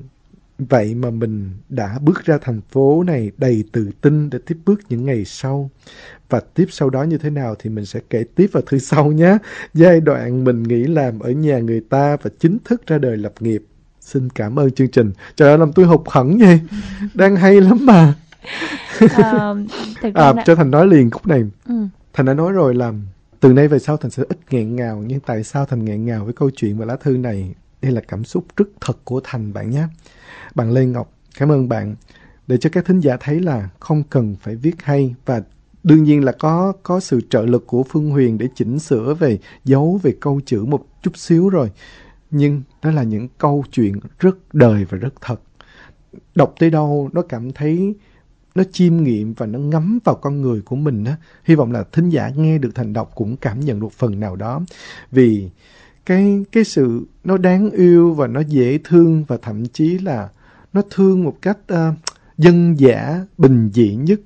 [0.60, 4.80] vậy mà mình đã bước ra thành phố này đầy tự tin để tiếp bước
[4.89, 5.70] những ngày sau.
[6.30, 9.12] Và tiếp sau đó như thế nào thì mình sẽ kể tiếp vào thư sau
[9.12, 9.38] nhé.
[9.74, 13.34] Giai đoạn mình nghỉ làm ở nhà người ta và chính thức ra đời lập
[13.39, 13.63] nghiệp.
[14.02, 15.12] Xin cảm ơn chương trình.
[15.36, 16.60] Trời ơi, làm tôi hụt hẫng vậy.
[17.13, 18.13] Đang hay lắm mà.
[19.15, 19.56] Ờ,
[20.13, 21.43] À, là- cho Thành nói liền khúc này.
[21.67, 21.74] Ừ.
[22.13, 22.93] Thành đã nói rồi là
[23.39, 25.04] từ nay về sau Thành sẽ ít nghẹn ngào.
[25.08, 27.56] Nhưng tại sao Thành nghẹn ngào với câu chuyện và lá thư này?
[27.82, 29.84] Đây là cảm xúc rất thật của Thành bạn nhé.
[30.56, 31.95] Bạn Lê Ngọc, cảm ơn bạn.
[32.47, 35.41] Để cho các thính giả thấy là không cần phải viết hay và
[35.84, 39.39] đương nhiên là có có sự trợ lực của Phương Huyền để chỉnh sửa về
[39.65, 41.71] dấu về câu chữ một chút xíu rồi.
[42.32, 45.41] Nhưng đó là những câu chuyện rất đời và rất thật.
[46.36, 47.95] Đọc tới đâu nó cảm thấy
[48.58, 51.15] nó chiêm nghiệm và nó ngấm vào con người của mình á.
[51.43, 54.36] Hy vọng là thính giả nghe được Thành đọc cũng cảm nhận được phần nào
[54.36, 54.62] đó.
[55.12, 55.50] Vì
[56.06, 60.30] cái cái sự nó đáng yêu và nó dễ thương và thậm chí là
[60.74, 61.96] nó thương một cách uh,
[62.38, 64.20] dân dã bình dị nhất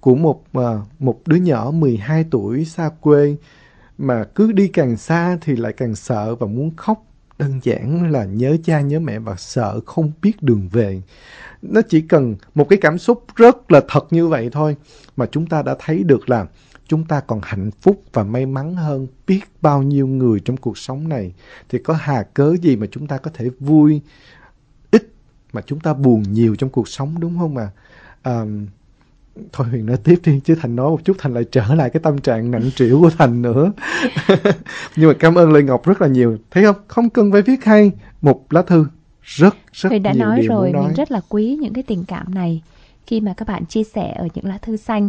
[0.00, 0.64] của một uh,
[0.98, 3.36] một đứa nhỏ 12 tuổi xa quê
[3.98, 7.04] mà cứ đi càng xa thì lại càng sợ và muốn khóc
[7.38, 11.02] đơn giản là nhớ cha nhớ mẹ và sợ không biết đường về.
[11.62, 14.76] Nó chỉ cần một cái cảm xúc rất là thật như vậy thôi
[15.16, 16.46] mà chúng ta đã thấy được là
[16.86, 20.78] chúng ta còn hạnh phúc và may mắn hơn biết bao nhiêu người trong cuộc
[20.78, 21.34] sống này.
[21.68, 24.00] Thì có hà cớ gì mà chúng ta có thể vui
[24.90, 25.12] ít
[25.52, 27.70] mà chúng ta buồn nhiều trong cuộc sống đúng không mà
[28.22, 28.44] à,
[29.52, 32.00] thôi huyền nói tiếp đi chứ thành nói một chút thành lại trở lại cái
[32.02, 33.72] tâm trạng nặng trĩu của thành nữa.
[34.96, 36.36] Nhưng mà cảm ơn lê ngọc rất là nhiều.
[36.50, 36.76] Thấy không?
[36.88, 37.90] Không cần phải viết hay.
[38.22, 38.86] Một lá thư
[39.22, 40.82] rất rất Huyền đã nhiều nói điều rồi, nói.
[40.82, 42.62] mình rất là quý những cái tình cảm này
[43.06, 45.08] khi mà các bạn chia sẻ ở những lá thư xanh.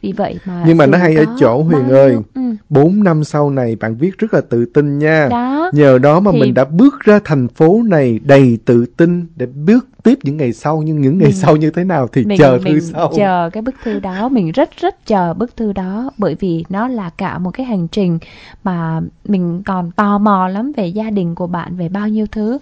[0.00, 2.16] Vì vậy mà Nhưng mà nó hay ở chỗ, Huyền ơi.
[2.34, 5.28] Ừ, Bốn năm sau này bạn viết rất là tự tin nha.
[5.30, 5.70] đó.
[5.74, 9.46] Nhờ đó mà Thì- mình đã bước ra thành phố này đầy tự tin để
[9.46, 10.82] bước tiếp những ngày sau.
[10.82, 13.12] Nhưng những ngày Mình- sau như thế nào thì mình, chờ mình thư sau.
[13.16, 16.88] chờ cái bức thư đó mình rất rất chờ bức thư đó bởi vì nó
[16.88, 18.18] là cả một cái hành trình
[18.64, 22.58] mà mình còn tò mò lắm về gia đình của bạn về bao nhiêu thứ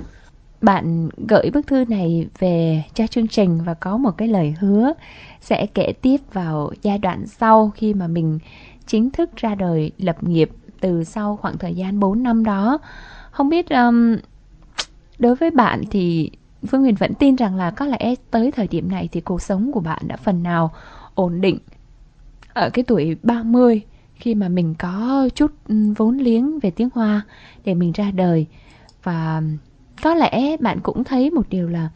[0.61, 4.93] bạn gửi bức thư này về cho chương trình và có một cái lời hứa
[5.41, 8.39] sẽ kể tiếp vào giai đoạn sau khi mà mình
[8.87, 12.79] chính thức ra đời lập nghiệp từ sau khoảng thời gian 4 năm đó.
[13.31, 14.17] Không biết um,
[15.19, 16.31] đối với bạn thì
[16.67, 19.73] Phương Huyền vẫn tin rằng là có lẽ tới thời điểm này thì cuộc sống
[19.73, 20.73] của bạn đã phần nào
[21.15, 21.59] ổn định.
[22.53, 23.83] Ở cái tuổi 30
[24.15, 25.53] khi mà mình có chút
[25.97, 27.23] vốn liếng về tiếng Hoa
[27.65, 28.47] để mình ra đời
[29.03, 29.43] và
[30.03, 31.89] có lẽ bạn cũng thấy một điều là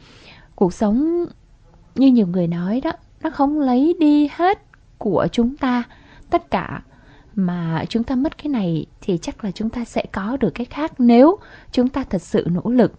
[0.55, 1.25] cuộc sống
[1.95, 4.59] như nhiều người nói đó nó không lấy đi hết
[4.99, 5.83] của chúng ta.
[6.31, 6.83] Tất cả
[7.35, 10.65] mà chúng ta mất cái này thì chắc là chúng ta sẽ có được cái
[10.65, 11.39] khác nếu
[11.73, 12.93] chúng ta thật sự nỗ lực.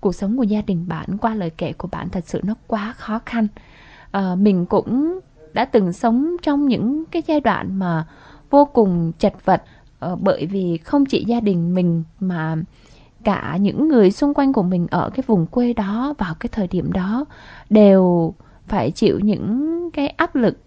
[0.00, 2.94] Cuộc sống của gia đình bạn qua lời kể của bạn thật sự nó quá
[2.96, 3.46] khó khăn.
[4.10, 5.20] À, mình cũng
[5.52, 8.06] đã từng sống trong những cái giai đoạn mà
[8.50, 9.62] vô cùng chật vật
[10.12, 12.56] uh, bởi vì không chỉ gia đình mình mà
[13.26, 16.66] cả những người xung quanh của mình ở cái vùng quê đó vào cái thời
[16.66, 17.24] điểm đó
[17.70, 18.34] đều
[18.68, 20.58] phải chịu những cái áp lực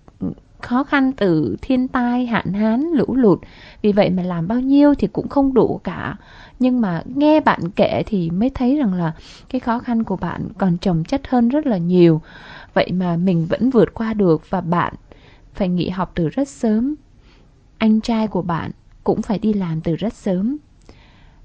[0.61, 3.39] khó khăn từ thiên tai, hạn hán, lũ lụt.
[3.81, 6.15] Vì vậy mà làm bao nhiêu thì cũng không đủ cả.
[6.59, 9.13] Nhưng mà nghe bạn kể thì mới thấy rằng là
[9.49, 12.21] cái khó khăn của bạn còn trồng chất hơn rất là nhiều.
[12.73, 14.93] Vậy mà mình vẫn vượt qua được và bạn
[15.53, 16.95] phải nghỉ học từ rất sớm.
[17.77, 18.71] Anh trai của bạn
[19.03, 20.57] cũng phải đi làm từ rất sớm.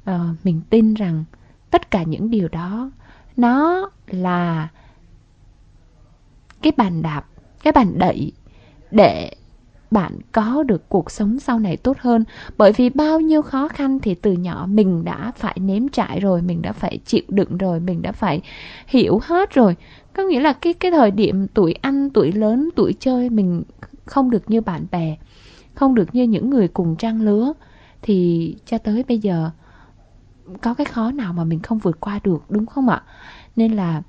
[0.04, 1.24] Ờ, mình tin rằng
[1.70, 2.90] tất cả những điều đó
[3.36, 4.68] nó là
[6.62, 7.26] cái bàn đạp,
[7.62, 8.32] cái bàn đẩy
[8.90, 9.30] để
[9.90, 12.24] bạn có được cuộc sống sau này tốt hơn.
[12.56, 16.42] Bởi vì bao nhiêu khó khăn thì từ nhỏ mình đã phải nếm trải rồi
[16.42, 18.40] mình đã phải chịu đựng rồi mình đã phải
[18.86, 19.76] hiểu hết rồi.
[20.12, 23.62] Có nghĩa là cái cái thời điểm tuổi ăn tuổi lớn tuổi chơi mình
[24.04, 25.16] không được như bạn bè
[25.74, 27.52] không được như những người cùng trang lứa.
[28.02, 29.50] Thì cho tới bây giờ
[30.60, 33.02] có cái khó nào mà mình không vượt qua được đúng không ạ
[33.56, 34.02] nên là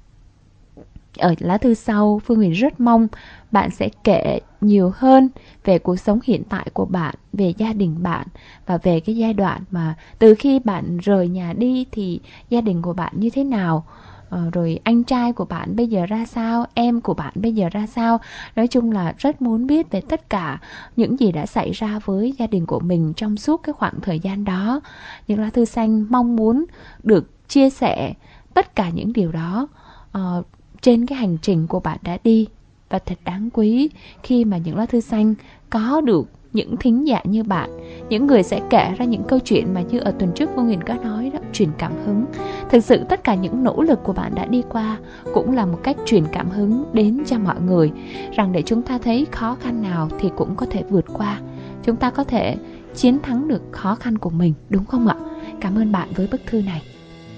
[1.18, 3.08] ở lá thư sau Phương Huyền rất mong
[3.52, 5.30] bạn sẽ kể nhiều hơn
[5.64, 8.28] về cuộc sống hiện tại của bạn, về gia đình bạn
[8.66, 12.20] và về cái giai đoạn mà từ khi bạn rời nhà đi thì
[12.50, 13.86] gia đình của bạn như thế nào.
[14.30, 17.70] Ờ, rồi anh trai của bạn bây giờ ra sao, em của bạn bây giờ
[17.72, 18.20] ra sao.
[18.56, 20.60] Nói chung là rất muốn biết về tất cả
[20.96, 24.20] những gì đã xảy ra với gia đình của mình trong suốt cái khoảng thời
[24.20, 24.82] gian đó.
[25.28, 26.66] Những lá thư xanh mong muốn
[27.04, 28.14] được chia sẻ
[28.54, 29.68] tất cả những điều đó
[30.18, 30.46] uh,
[30.82, 32.48] trên cái hành trình của bạn đã đi
[32.90, 33.90] và thật đáng quý
[34.24, 35.36] khi mà những lá thư xanh
[35.70, 37.70] có được những thính giả như bạn
[38.10, 40.84] những người sẽ kể ra những câu chuyện mà như ở tuần trước Phương Huyền
[40.84, 42.26] có nói đó truyền cảm hứng.
[42.70, 44.98] Thực sự tất cả những nỗ lực của bạn đã đi qua
[45.34, 47.92] cũng là một cách truyền cảm hứng đến cho mọi người.
[48.36, 51.40] Rằng để chúng ta thấy khó khăn nào thì cũng có thể vượt qua.
[51.84, 52.56] Chúng ta có thể
[52.96, 55.16] chiến thắng được khó khăn của mình đúng không ạ?
[55.62, 56.82] Cảm ơn bạn với bức thư này.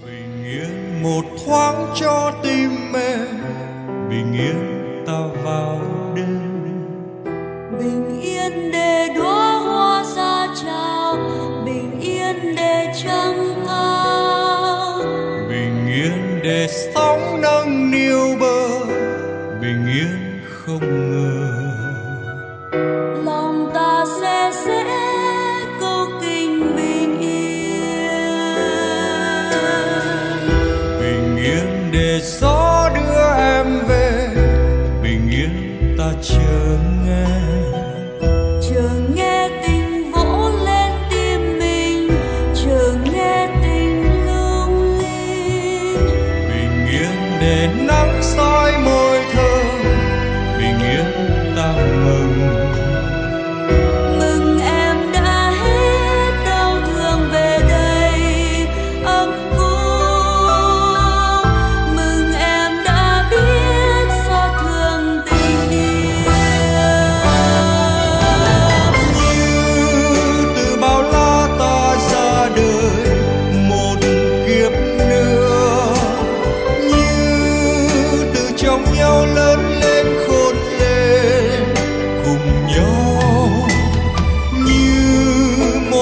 [0.06, 3.20] Bình yên một thoáng cho tim em.
[4.10, 4.56] Bình yên
[5.08, 5.80] ta vào
[6.16, 6.40] đêm.
[7.80, 11.18] Bình yên để đóa hoa ra chào
[11.68, 15.02] bình yên để trăng cao.
[15.50, 18.86] Bình yên để sóng nâng niu bờ
[19.62, 21.64] bình yên không ngờ.
[23.26, 24.84] Lòng ta sẽ sẽ
[25.80, 27.78] câu kinh bình yên.
[31.00, 34.28] Bình yên để gió đưa em về
[35.04, 36.78] bình yên ta chờ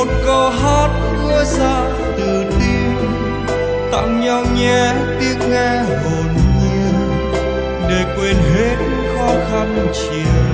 [0.06, 0.90] một câu hát
[1.24, 2.96] ngứa ra từ tim
[3.92, 6.94] tặng nhau nhé tiếng nghe hồn nhiên,
[7.90, 8.76] để quên hết
[9.18, 10.45] khó khăn triền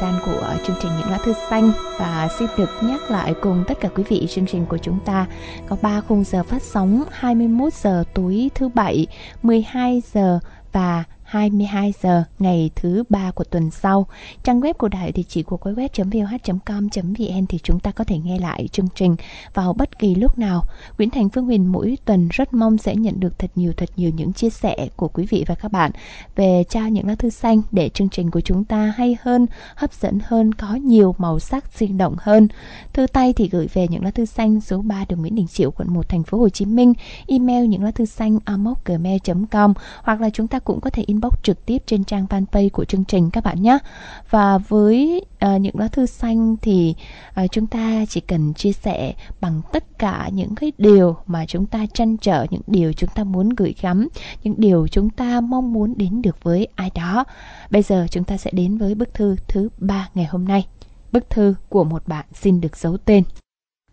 [0.00, 1.72] gian của chương trình Những lá thư xanh.
[1.98, 5.26] Và xin được nhắc lại cùng tất cả quý vị chương trình của chúng ta
[5.68, 9.06] có 3 khung giờ phát sóng 21 giờ tối thứ bảy,
[9.42, 10.38] 12 giờ
[11.34, 14.06] 22 giờ ngày thứ ba của tuần sau.
[14.42, 18.68] Trang web của đài địa chỉ của www.voh.com.vn thì chúng ta có thể nghe lại
[18.72, 19.16] chương trình
[19.54, 20.62] vào bất kỳ lúc nào.
[20.98, 24.10] Nguyễn Thành Phương Huyền mỗi tuần rất mong sẽ nhận được thật nhiều thật nhiều
[24.16, 25.90] những chia sẻ của quý vị và các bạn
[26.36, 29.92] về trao những lá thư xanh để chương trình của chúng ta hay hơn, hấp
[29.92, 32.48] dẫn hơn, có nhiều màu sắc sinh động hơn.
[32.92, 35.70] Thư tay thì gửi về những lá thư xanh số 3 đường Nguyễn Đình Chiểu
[35.70, 36.94] quận 1 thành phố Hồ Chí Minh,
[37.26, 41.66] email những lá thư xanh amoc@gmail.com hoặc là chúng ta cũng có thể inbox trực
[41.66, 43.78] tiếp trên trang fanpage của chương trình các bạn nhé.
[44.30, 46.94] Và với uh, những lá thư xanh thì
[47.44, 51.66] uh, chúng ta chỉ cần chia sẻ bằng tất cả những cái điều mà chúng
[51.66, 54.08] ta trăn trở, những điều chúng ta muốn gửi gắm,
[54.42, 57.24] những điều chúng ta mong muốn đến được với ai đó.
[57.70, 60.66] Bây giờ chúng ta sẽ đến với bức thư thứ ba ngày hôm nay.
[61.12, 63.24] Bức thư của một bạn xin được giấu tên.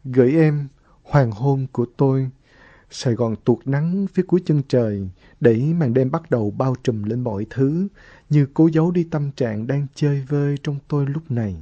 [0.03, 0.67] Gửi em
[1.03, 2.29] hoàng hôn của tôi.
[2.93, 7.03] Sài Gòn tuột nắng phía cuối chân trời, để màn đêm bắt đầu bao trùm
[7.03, 7.87] lên mọi thứ,
[8.29, 11.55] như cố giấu đi tâm trạng đang chơi vơi trong tôi lúc này.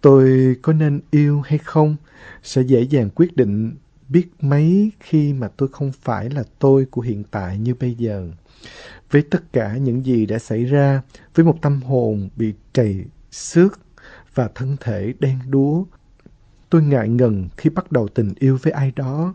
[0.00, 1.96] Tôi có nên yêu hay không,
[2.42, 3.74] sẽ dễ dàng quyết định
[4.08, 8.30] biết mấy khi mà tôi không phải là tôi của hiện tại như bây giờ.
[9.10, 11.02] Với tất cả những gì đã xảy ra,
[11.34, 13.78] với một tâm hồn bị trầy xước
[14.34, 15.84] và thân thể đen đúa,
[16.70, 19.34] tôi ngại ngần khi bắt đầu tình yêu với ai đó.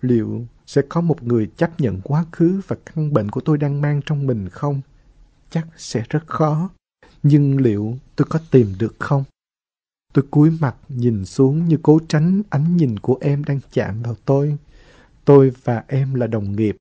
[0.00, 3.80] Liệu sẽ có một người chấp nhận quá khứ và căn bệnh của tôi đang
[3.80, 4.80] mang trong mình không?
[5.50, 6.70] Chắc sẽ rất khó.
[7.22, 9.24] Nhưng liệu tôi có tìm được không?
[10.12, 14.16] Tôi cúi mặt nhìn xuống như cố tránh ánh nhìn của em đang chạm vào
[14.24, 14.56] tôi.
[15.24, 16.76] Tôi và em là đồng nghiệp.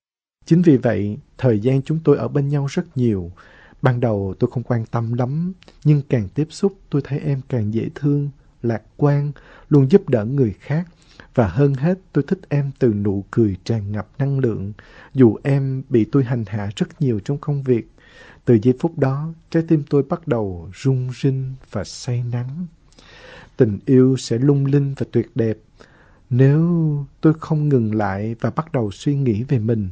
[0.46, 3.32] Chính vì vậy, thời gian chúng tôi ở bên nhau rất nhiều.
[3.82, 7.74] Ban đầu tôi không quan tâm lắm, nhưng càng tiếp xúc tôi thấy em càng
[7.74, 8.30] dễ thương,
[8.62, 9.32] lạc quan,
[9.70, 10.88] luôn giúp đỡ người khác.
[11.36, 14.74] Và hơn hết tôi thích em từ nụ cười tràn ngập năng lượng,
[15.14, 17.92] dù em bị tôi hành hạ rất nhiều trong công việc.
[18.46, 22.66] Từ giây phút đó, trái tim tôi bắt đầu rung rinh và say nắng.
[23.58, 25.58] Tình yêu sẽ lung linh và tuyệt đẹp.
[26.30, 29.90] Nếu tôi không ngừng lại và bắt đầu suy nghĩ về mình,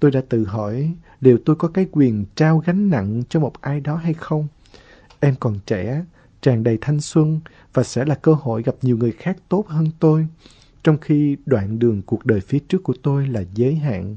[0.00, 3.80] tôi đã tự hỏi liệu tôi có cái quyền trao gánh nặng cho một ai
[3.80, 4.48] đó hay không?
[5.20, 6.04] Em còn trẻ,
[6.42, 7.40] tràn đầy thanh xuân
[7.74, 10.26] và sẽ là cơ hội gặp nhiều người khác tốt hơn tôi,
[10.82, 14.16] trong khi đoạn đường cuộc đời phía trước của tôi là giới hạn.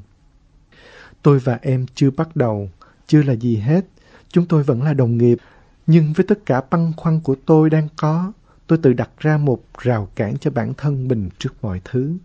[1.22, 2.70] Tôi và em chưa bắt đầu,
[3.06, 3.86] chưa là gì hết.
[4.28, 5.38] Chúng tôi vẫn là đồng nghiệp,
[5.86, 8.32] nhưng với tất cả băn khoăn của tôi đang có,
[8.66, 12.16] tôi tự đặt ra một rào cản cho bản thân mình trước mọi thứ.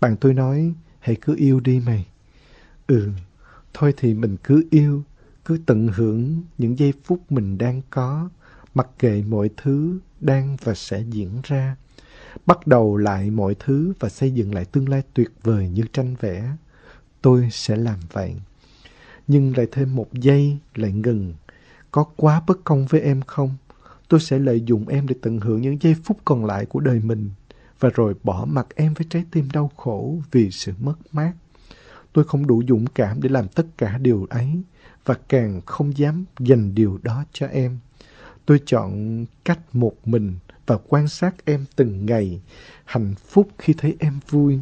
[0.00, 2.06] Bạn tôi nói, hãy cứ yêu đi mày.
[2.86, 3.08] Ừ,
[3.74, 5.02] thôi thì mình cứ yêu,
[5.44, 8.28] cứ tận hưởng những giây phút mình đang có,
[8.74, 11.76] mặc kệ mọi thứ đang và sẽ diễn ra.
[12.46, 16.14] Bắt đầu lại mọi thứ và xây dựng lại tương lai tuyệt vời như tranh
[16.20, 16.52] vẽ.
[17.22, 18.34] Tôi sẽ làm vậy.
[19.26, 21.34] Nhưng lại thêm một giây, lại ngừng.
[21.90, 23.56] Có quá bất công với em không?
[24.08, 27.00] Tôi sẽ lợi dụng em để tận hưởng những giây phút còn lại của đời
[27.04, 27.30] mình
[27.80, 31.32] và rồi bỏ mặc em với trái tim đau khổ vì sự mất mát.
[32.12, 34.62] Tôi không đủ dũng cảm để làm tất cả điều ấy
[35.04, 37.78] và càng không dám dành điều đó cho em.
[38.46, 40.34] Tôi chọn cách một mình
[40.66, 42.40] và quan sát em từng ngày,
[42.84, 44.60] hạnh phúc khi thấy em vui.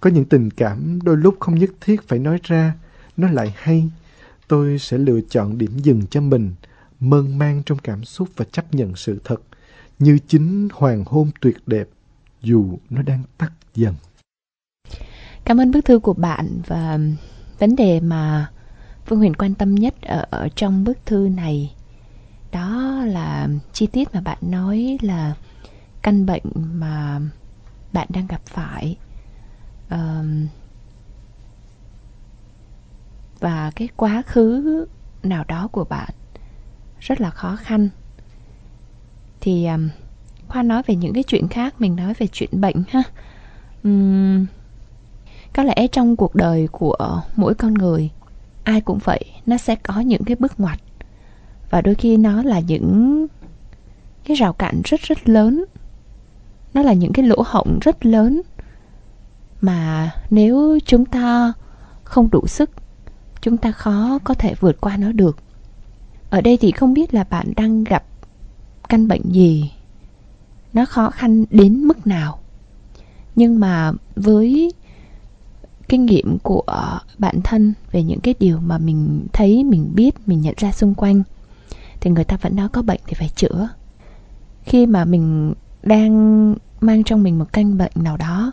[0.00, 2.74] Có những tình cảm đôi lúc không nhất thiết phải nói ra,
[3.16, 3.90] nó lại hay.
[4.48, 6.54] Tôi sẽ lựa chọn điểm dừng cho mình,
[7.00, 9.40] mơn man trong cảm xúc và chấp nhận sự thật,
[9.98, 11.88] như chính hoàng hôn tuyệt đẹp,
[12.42, 13.94] dù nó đang tắt dần.
[15.44, 16.98] Cảm ơn bức thư của bạn và
[17.58, 18.50] vấn đề mà
[19.06, 21.74] Phương Huyền quan tâm nhất ở, ở trong bức thư này
[22.52, 25.34] đó là chi tiết mà bạn nói là
[26.02, 27.20] căn bệnh mà
[27.92, 28.96] bạn đang gặp phải.
[33.40, 34.86] Và cái quá khứ
[35.22, 36.10] nào đó của bạn
[37.00, 37.88] rất là khó khăn.
[39.40, 39.88] Thì um,
[40.48, 43.02] khoa nói về những cái chuyện khác mình nói về chuyện bệnh ha.
[43.84, 44.46] Um,
[45.52, 48.10] có lẽ trong cuộc đời của mỗi con người
[48.64, 50.80] ai cũng vậy nó sẽ có những cái bước ngoặt
[51.70, 53.26] và đôi khi nó là những
[54.24, 55.64] cái rào cản rất rất lớn.
[56.74, 58.42] Nó là những cái lỗ hổng rất lớn
[59.60, 61.52] mà nếu chúng ta
[62.04, 62.70] không đủ sức,
[63.40, 65.38] chúng ta khó có thể vượt qua nó được.
[66.30, 68.04] Ở đây thì không biết là bạn đang gặp
[68.88, 69.72] căn bệnh gì.
[70.72, 72.38] Nó khó khăn đến mức nào.
[73.36, 74.72] Nhưng mà với
[75.88, 76.62] kinh nghiệm của
[77.18, 80.94] bản thân về những cái điều mà mình thấy, mình biết, mình nhận ra xung
[80.94, 81.22] quanh
[82.00, 83.68] thì người ta vẫn nói có bệnh thì phải chữa.
[84.62, 88.52] Khi mà mình đang mang trong mình một căn bệnh nào đó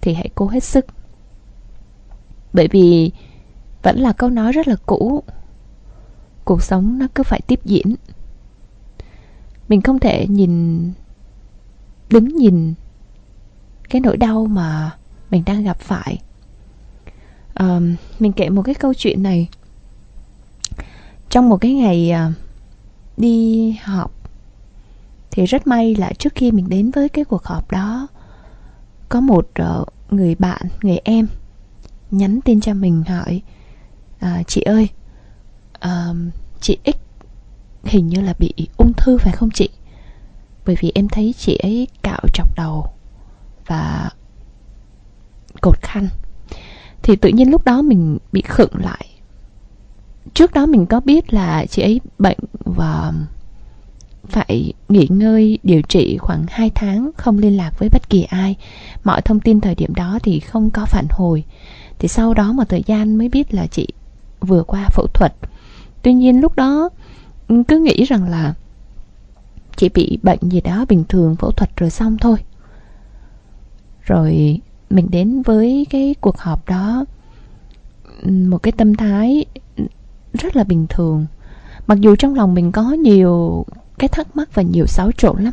[0.00, 0.86] thì hãy cố hết sức.
[2.52, 3.10] Bởi vì
[3.82, 5.22] vẫn là câu nói rất là cũ
[6.44, 7.94] cuộc sống nó cứ phải tiếp diễn.
[9.68, 10.92] Mình không thể nhìn
[12.10, 12.74] đứng nhìn
[13.90, 14.96] cái nỗi đau mà
[15.30, 16.22] mình đang gặp phải.
[17.54, 17.80] À,
[18.18, 19.48] mình kể một cái câu chuyện này.
[21.30, 22.32] Trong một cái ngày ờ,
[23.16, 24.12] đi họp.
[25.30, 28.08] Thì rất may là trước khi mình đến với cái cuộc họp đó
[29.08, 29.48] có một
[29.80, 31.28] uh, người bạn người em
[32.10, 33.42] nhắn tin cho mình hỏi
[34.18, 34.88] à, chị ơi
[35.84, 36.16] uh,
[36.60, 36.96] chị x
[37.84, 39.68] hình như là bị ung thư phải không chị?
[40.66, 42.86] Bởi vì em thấy chị ấy cạo chọc đầu
[43.66, 44.10] và
[45.60, 46.08] cột khăn.
[47.02, 49.06] Thì tự nhiên lúc đó mình bị khựng lại
[50.34, 53.12] trước đó mình có biết là chị ấy bệnh và
[54.28, 58.56] phải nghỉ ngơi, điều trị khoảng 2 tháng, không liên lạc với bất kỳ ai.
[59.04, 61.44] Mọi thông tin thời điểm đó thì không có phản hồi.
[61.98, 63.88] Thì sau đó một thời gian mới biết là chị
[64.40, 65.34] vừa qua phẫu thuật.
[66.02, 66.88] Tuy nhiên lúc đó
[67.48, 68.54] ừ, cứ nghĩ rằng là
[69.76, 72.36] chị bị bệnh gì đó bình thường phẫu thuật rồi xong thôi.
[74.02, 74.60] Rồi
[74.90, 77.04] mình đến với cái cuộc họp đó
[78.22, 79.44] ừ, một cái tâm thái
[80.32, 81.26] rất là bình thường.
[81.86, 83.66] Mặc dù trong lòng mình có nhiều
[83.98, 85.52] cái thắc mắc và nhiều xáo trộn lắm.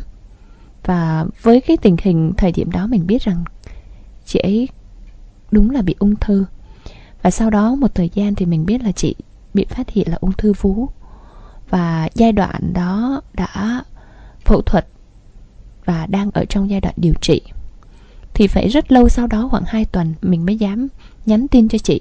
[0.84, 3.44] Và với cái tình hình thời điểm đó mình biết rằng
[4.24, 4.68] chị ấy
[5.50, 6.44] đúng là bị ung thư.
[7.22, 9.14] Và sau đó một thời gian thì mình biết là chị
[9.54, 10.88] bị phát hiện là ung thư vú.
[11.70, 13.84] Và giai đoạn đó đã
[14.44, 14.86] phẫu thuật
[15.84, 17.42] và đang ở trong giai đoạn điều trị.
[18.34, 20.88] Thì phải rất lâu sau đó khoảng 2 tuần mình mới dám
[21.26, 22.00] nhắn tin cho chị,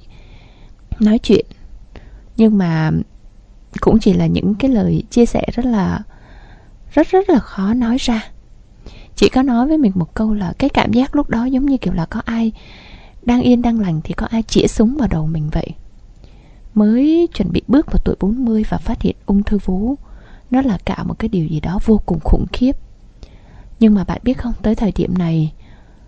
[0.99, 1.45] nói chuyện
[2.39, 2.91] nhưng mà
[3.81, 5.99] cũng chỉ là những cái lời chia sẻ rất là
[6.91, 8.29] rất rất là khó nói ra.
[9.15, 11.77] Chị có nói với mình một câu là cái cảm giác lúc đó giống như
[11.77, 12.51] kiểu là có ai
[13.21, 15.69] đang yên đang lành thì có ai chĩa súng vào đầu mình vậy.
[16.73, 19.95] Mới chuẩn bị bước vào tuổi 40 và phát hiện ung thư vú
[20.51, 22.75] nó là cả một cái điều gì đó vô cùng khủng khiếp.
[23.79, 25.53] Nhưng mà bạn biết không tới thời điểm này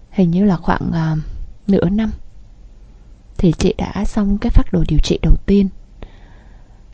[0.10, 1.20] hình như là khoảng uh,
[1.68, 2.12] nửa năm
[3.38, 5.70] thì chị đã xong cái phác đồ điều trị đầu tiên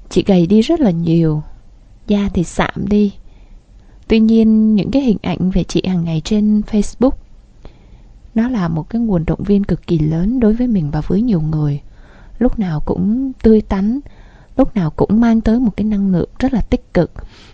[0.09, 1.43] chị gầy đi rất là nhiều.
[2.07, 3.13] Da thì sạm đi.
[4.07, 7.11] Tuy nhiên, những cái hình ảnh về chị hàng ngày trên facebook,
[8.35, 11.21] nó là một cái nguồn động viên cực kỳ lớn đối với mình và với
[11.21, 11.81] nhiều người.
[12.39, 13.99] Lúc nào cũng tươi tắn,
[14.57, 17.11] lúc nào cũng mang tới một cái năng lượng rất là tích cực.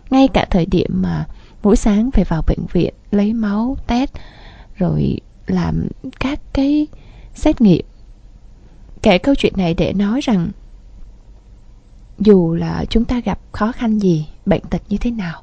[0.10, 1.28] Ngay cả thời điểm mà
[1.64, 4.12] mỗi sáng phải vào bệnh viện, lấy máu, test,
[4.76, 5.88] rồi làm
[6.20, 6.88] các cái
[7.36, 7.86] xét nghiệm.
[9.02, 10.50] Kể câu chuyện này để nói rằng
[12.20, 15.42] dù là chúng ta gặp khó khăn gì, bệnh tật như thế nào,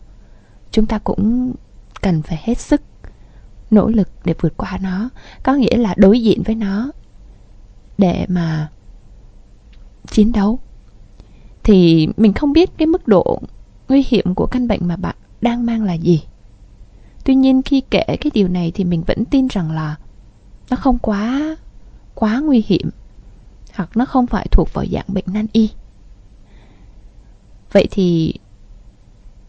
[0.71, 1.53] chúng ta cũng
[2.03, 2.83] cần phải hết sức
[3.71, 5.09] nỗ lực để vượt qua nó.
[5.43, 6.91] Có nghĩa là đối diện với nó
[7.99, 8.69] để mà
[10.07, 10.59] chiến đấu.
[11.63, 13.41] Thì mình không biết cái mức độ
[13.89, 16.23] nguy hiểm của căn bệnh mà bạn đang mang là gì.
[17.25, 19.97] Tuy nhiên khi kể cái điều này thì mình vẫn tin rằng là
[20.71, 21.57] nó không quá
[22.15, 22.91] quá nguy hiểm
[23.75, 25.71] hoặc nó không phải thuộc vào dạng bệnh nan y
[27.73, 28.35] vậy thì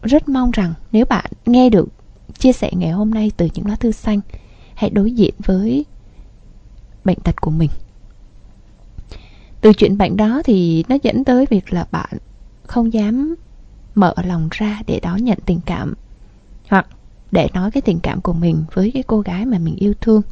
[0.02, 1.88] rất mong rằng nếu bạn nghe được
[2.38, 4.20] chia sẻ ngày hôm nay từ những lá thư xanh,
[4.74, 5.84] hãy đối diện với
[7.04, 7.70] bệnh tật của mình.
[9.60, 12.16] Từ chuyện bệnh đó thì nó dẫn tới việc là bạn
[12.62, 13.34] không dám
[13.94, 15.94] mở lòng ra để đón nhận tình cảm,
[16.68, 16.86] hoặc
[17.30, 20.22] để nói cái tình cảm của mình với cái cô gái mà mình yêu thương.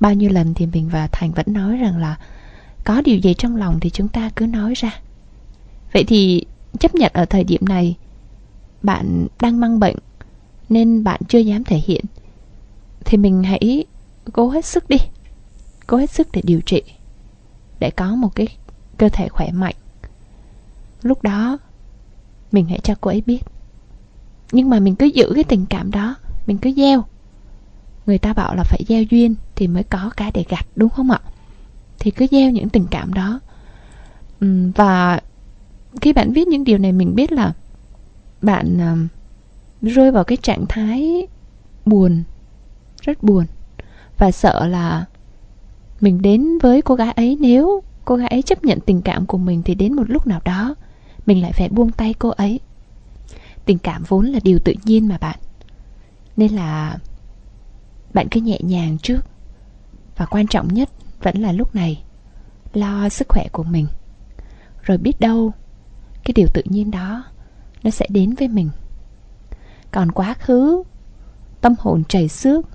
[0.00, 2.18] Bao nhiêu lần thì mình và thành vẫn nói rằng là,
[2.84, 5.00] có điều gì trong lòng thì chúng ta cứ nói ra.
[5.92, 6.44] Vậy thì
[6.78, 7.96] chấp nhận ở thời điểm này.
[8.82, 9.96] Bạn đang mang bệnh,
[10.68, 12.04] nên bạn chưa dám thể hiện.
[13.04, 13.84] Thì mình hãy
[14.32, 14.96] cố hết sức đi,
[15.86, 16.82] cố hết sức để điều trị,
[17.80, 18.46] để có một cái
[18.98, 19.74] cơ thể khỏe mạnh.
[21.02, 21.58] Lúc đó,
[22.52, 23.40] mình hãy cho cô ấy biết.
[24.52, 26.14] Nhưng mà mình cứ giữ cái tình cảm đó,
[26.46, 27.04] mình cứ gieo.
[28.06, 31.10] Người ta bảo là phải gieo duyên thì mới có cái để gặt, đúng không
[31.10, 31.20] ạ?
[31.98, 33.40] Thì cứ gieo những tình cảm đó.
[34.74, 35.20] Và
[36.00, 37.52] khi bạn viết những điều này mình biết là
[38.42, 39.10] bạn uh,
[39.82, 41.26] rơi vào cái trạng thái
[41.86, 42.22] buồn
[43.02, 43.46] rất buồn.
[44.18, 45.04] Và sợ là
[46.00, 49.38] mình đến với cô gái ấy nếu cô gái ấy chấp nhận tình cảm của
[49.38, 50.74] mình thì đến một lúc nào đó
[51.26, 52.60] mình lại phải buông tay cô ấy.
[53.64, 55.38] Tình cảm vốn là điều tự nhiên mà bạn.
[56.36, 56.98] Nên là
[58.14, 59.20] bạn cứ nhẹ nhàng trước.
[60.16, 60.90] Và quan trọng nhất
[61.22, 62.02] vẫn là lúc này
[62.72, 63.86] lo sức khỏe của mình.
[64.82, 65.52] Rồi biết đâu
[66.24, 67.24] cái điều tự nhiên đó,
[67.82, 68.70] nó sẽ đến với mình.
[69.90, 70.82] Còn quá khứ,
[71.60, 72.66] tâm hồn chảy xước,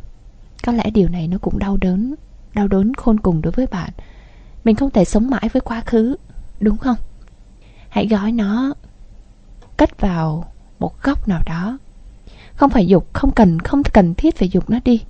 [0.66, 2.16] có lẽ điều này nó cũng đau đớn
[2.56, 3.90] đau đớn khôn cùng đối với bạn.
[4.64, 6.16] Mình không thể sống mãi với quá khứ,
[6.60, 6.98] đúng không?
[7.90, 8.74] Hãy gói nó,
[9.78, 11.78] cất vào một góc nào đó.
[12.56, 15.04] Không phải dục, không cần không cần thiết phải dục nó đi.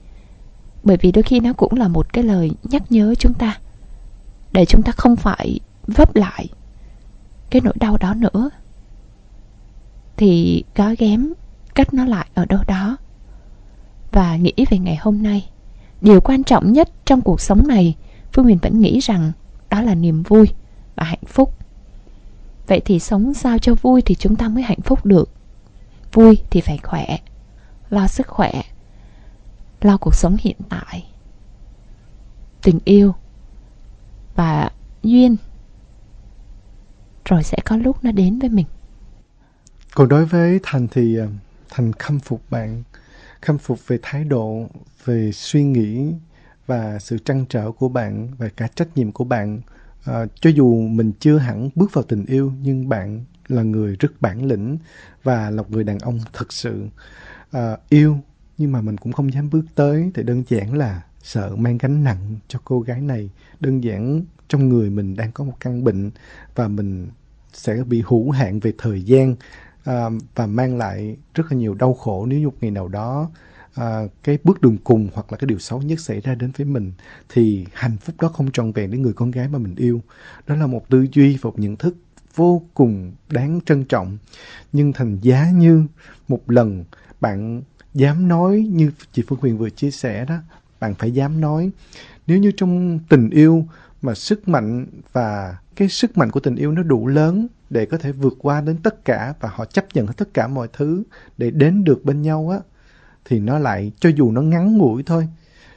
[0.84, 3.60] Bởi vì đôi khi nó cũng là một cái lời nhắc nhớ chúng ta,
[4.52, 6.48] để chúng ta không phải vấp lại
[7.56, 8.50] cái nỗi đau đó nữa.
[10.18, 11.34] Thì gói ghém
[11.76, 12.98] cách nó lại ở đâu đó.
[14.12, 15.50] Và nghĩ về ngày hôm nay,
[16.02, 17.96] điều quan trọng nhất trong cuộc sống này,
[18.34, 19.32] phương huyền vẫn nghĩ rằng
[19.70, 20.48] đó là niềm vui
[20.96, 21.58] và hạnh phúc.
[22.68, 25.30] Vậy thì sống sao cho vui thì chúng ta mới hạnh phúc được?
[26.14, 27.18] Vui thì phải khỏe,
[27.90, 28.52] lo sức khỏe,
[29.82, 31.06] lo cuộc sống hiện tại.
[32.62, 33.16] Tình yêu
[34.36, 34.72] và
[35.04, 35.36] duyên
[37.26, 38.66] rồi sẽ có lúc nó đến với mình.
[39.96, 41.28] Còn đối với thành thì ờ,
[41.70, 42.84] thành khâm phục bạn
[43.46, 44.70] khâm phục về thái độ
[45.06, 46.14] về suy nghĩ
[46.68, 49.62] và sự trăn trở của bạn và cả trách nhiệm của bạn.
[50.06, 54.22] À, cho dù mình chưa hẳn bước vào tình yêu nhưng bạn là người rất
[54.22, 54.78] bản lĩnh
[55.24, 56.88] và là một người đàn ông thật sự
[57.52, 58.18] à, yêu.
[58.58, 62.04] Nhưng mà mình cũng không dám bước tới thì đơn giản là sợ mang gánh
[62.04, 63.30] nặng cho cô gái này.
[63.60, 66.12] Đơn giản trong người mình đang có một căn bệnh
[66.56, 67.08] và mình
[67.54, 69.36] sẽ bị hữu hạn về thời gian
[69.84, 73.30] à, và mang lại rất là nhiều đau khổ nếu một ngày nào đó
[73.76, 76.66] à, cái bước đường cùng hoặc là cái điều xấu nhất xảy ra đến với
[76.66, 76.92] mình
[77.30, 80.02] thì hạnh phúc đó không trọn vẹn đến người con gái mà mình yêu.
[80.48, 81.96] Đó là một tư duy và một nhận thức
[82.36, 84.18] vô cùng đáng trân trọng.
[84.74, 85.84] Nhưng thành giá như
[86.28, 86.84] một lần
[87.22, 87.62] bạn
[87.94, 90.36] dám nói như chị Phương Huyền vừa chia sẻ đó
[90.86, 91.72] bạn phải dám nói.
[92.28, 93.66] Nếu như trong tình yêu
[94.02, 97.98] mà sức mạnh và cái sức mạnh của tình yêu nó đủ lớn để có
[97.98, 101.04] thể vượt qua đến tất cả và họ chấp nhận tất cả mọi thứ
[101.38, 102.60] để đến được bên nhau á,
[103.26, 105.28] thì nó lại, cho dù nó ngắn ngủi thôi,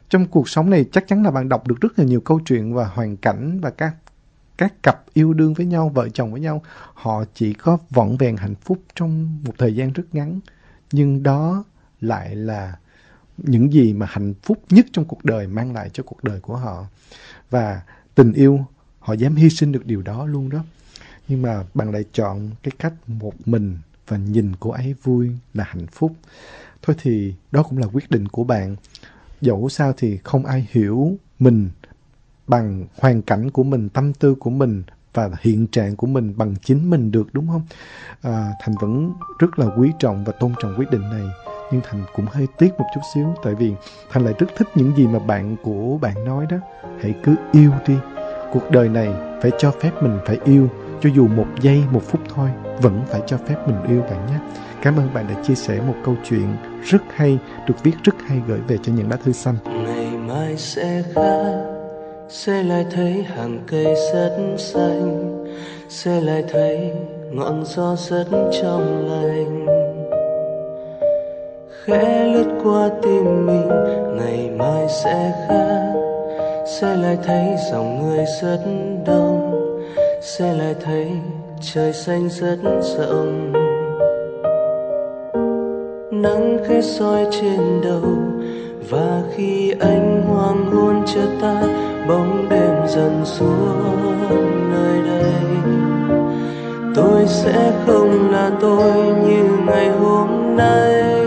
[0.09, 2.75] trong cuộc sống này chắc chắn là bạn đọc được rất là nhiều câu chuyện
[2.75, 3.95] và hoàn cảnh và các
[4.59, 6.63] các cặp yêu đương với nhau, vợ chồng với nhau,
[6.95, 10.41] họ chỉ có vỏn vẹn hạnh phúc trong một thời gian rất ngắn.
[10.93, 11.65] Nhưng đó
[12.01, 12.77] lại là
[13.39, 16.57] những gì mà hạnh phúc nhất trong cuộc đời mang lại cho cuộc đời của
[16.57, 16.87] họ.
[17.51, 17.83] Và
[18.15, 18.61] tình yêu
[18.99, 20.65] họ dám hy sinh được điều đó luôn đó.
[21.29, 23.79] Nhưng mà bạn lại chọn cái cách một mình
[24.09, 26.13] và nhìn cô ấy vui là hạnh phúc.
[26.83, 28.77] Thôi thì đó cũng là quyết định của bạn.
[29.41, 31.71] Dẫu sao thì không ai hiểu mình
[32.47, 34.83] bằng hoàn cảnh của mình tâm tư của mình
[35.15, 37.63] và hiện trạng của mình bằng chính mình được đúng không?
[38.23, 41.27] À, thành vẫn rất là quý trọng và tôn trọng quyết định này
[41.71, 43.75] nhưng thành cũng hơi tiếc một chút xíu, tại vì
[44.11, 46.57] thành lại rất thích những gì mà bạn của bạn nói đó.
[47.03, 47.95] Hãy cứ yêu đi.
[48.53, 49.09] Cuộc đời này
[49.43, 50.69] phải cho phép mình phải yêu,
[51.01, 52.51] cho dù một giây, một phút thôi,
[52.81, 54.39] vẫn phải cho phép mình yêu bạn nhé.
[54.83, 58.41] Cảm ơn bạn đã chia sẻ một câu chuyện rất hay, được viết rất hay
[58.47, 59.55] gửi về cho những lá thư xanh.
[59.65, 61.65] Ngày mai sẽ khác,
[62.29, 65.47] sẽ lại thấy hàng cây rất xanh,
[65.89, 66.93] sẽ lại thấy
[67.33, 68.27] ngọn gió rất
[68.63, 69.78] trong lành
[71.89, 73.69] khẽ lướt qua tim mình,
[74.17, 75.93] ngày mai sẽ khác.
[76.67, 78.59] Sẽ lại thấy dòng người rất
[79.07, 79.53] đông,
[80.21, 81.11] sẽ lại thấy
[81.61, 83.53] trời xanh rất rộng.
[86.11, 88.13] Nắng khẽ soi trên đầu,
[88.91, 91.63] và khi anh hoàng hôn chợt tan,
[92.09, 95.33] bóng đêm dần xuống nơi đây.
[96.95, 98.93] Tôi sẽ không là tôi
[99.27, 101.18] như ngày hôm nay.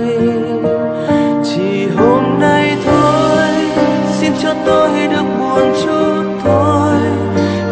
[4.65, 6.99] tôi được buồn chút thôi.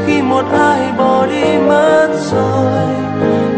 [0.06, 2.84] Khi một ai bỏ đi mất rồi,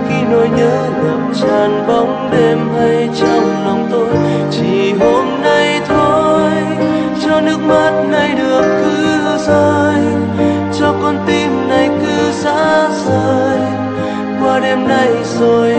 [0.09, 4.15] khi nỗi nhớ ngập tràn bóng đêm hay trong lòng tôi,
[4.51, 6.51] chỉ hôm nay thôi.
[7.25, 10.01] Cho nước mắt này được cứ rơi,
[10.79, 13.59] cho con tim này cứ rã rời.
[14.43, 15.09] Qua đêm nay
[15.39, 15.75] rồi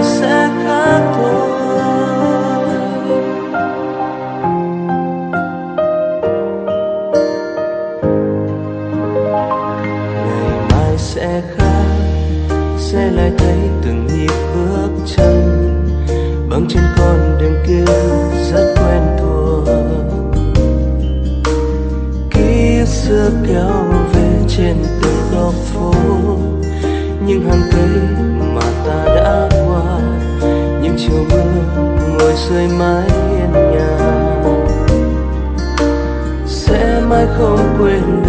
[32.53, 33.98] dưới mái hiên nhà.
[36.46, 38.21] Sẽ mãi không quên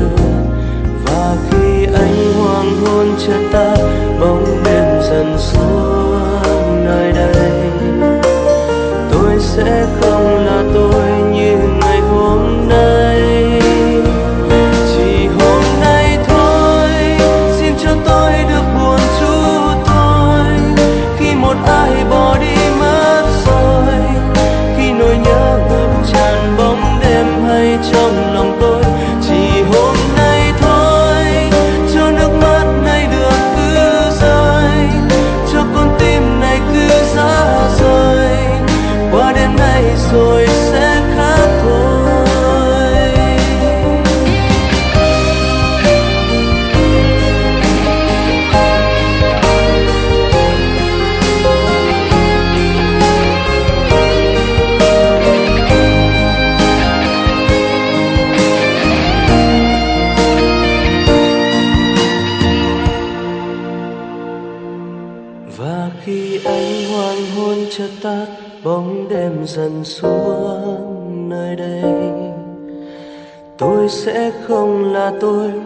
[75.22, 75.62] tôi.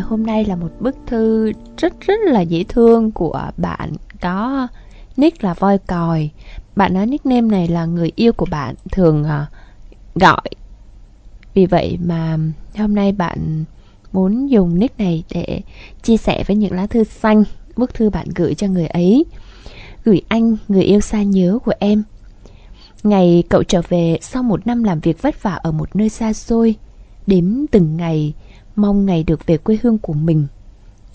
[0.00, 4.68] Hôm nay là một bức thư rất rất là dễ thương của bạn có
[5.16, 6.30] nick là voi còi.
[6.76, 9.46] Bạn nói nickname này là người yêu của bạn thường à,
[10.14, 10.48] gọi.
[11.54, 12.36] Vì vậy mà
[12.78, 13.64] hôm nay bạn
[14.12, 15.60] muốn dùng nick này để
[16.02, 17.44] chia sẻ với những lá thư xanh
[17.76, 19.24] bức thư bạn gửi cho người ấy.
[20.04, 22.02] Gửi anh, người yêu xa nhớ của em.
[23.02, 26.32] Ngày cậu trở về sau một năm làm việc vất vả ở một nơi xa
[26.32, 26.74] xôi,
[27.26, 28.32] đếm từng ngày,
[28.80, 30.46] mong ngày được về quê hương của mình.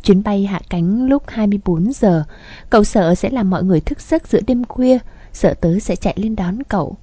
[0.03, 2.23] Chuyến bay hạ cánh lúc 24 giờ,
[2.69, 4.97] cậu sợ sẽ làm mọi người thức giấc giữa đêm khuya,
[5.33, 6.97] sợ tớ sẽ chạy lên đón cậu.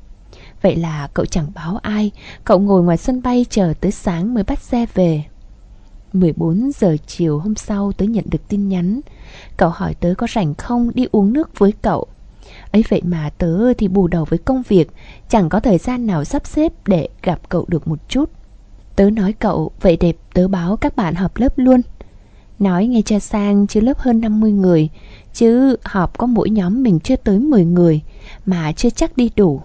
[0.63, 2.11] Vậy là cậu chẳng báo ai,
[2.45, 5.25] cậu ngồi ngoài sân bay chờ tới sáng mới bắt xe về.
[6.13, 9.01] 14 giờ chiều hôm sau tớ nhận được tin nhắn
[9.57, 12.07] Cậu hỏi tớ có rảnh không đi uống nước với cậu
[12.71, 14.91] ấy vậy mà tớ thì bù đầu với công việc
[15.29, 18.31] Chẳng có thời gian nào sắp xếp để gặp cậu được một chút
[18.97, 21.81] Tớ nói cậu, vậy đẹp, tớ báo các bạn họp lớp luôn.
[22.59, 24.89] Nói nghe cho sang, chứ lớp hơn 50 người,
[25.35, 28.01] Chứ họp có mỗi nhóm mình chưa tới 10 người,
[28.47, 29.61] Mà chưa chắc đi đủ.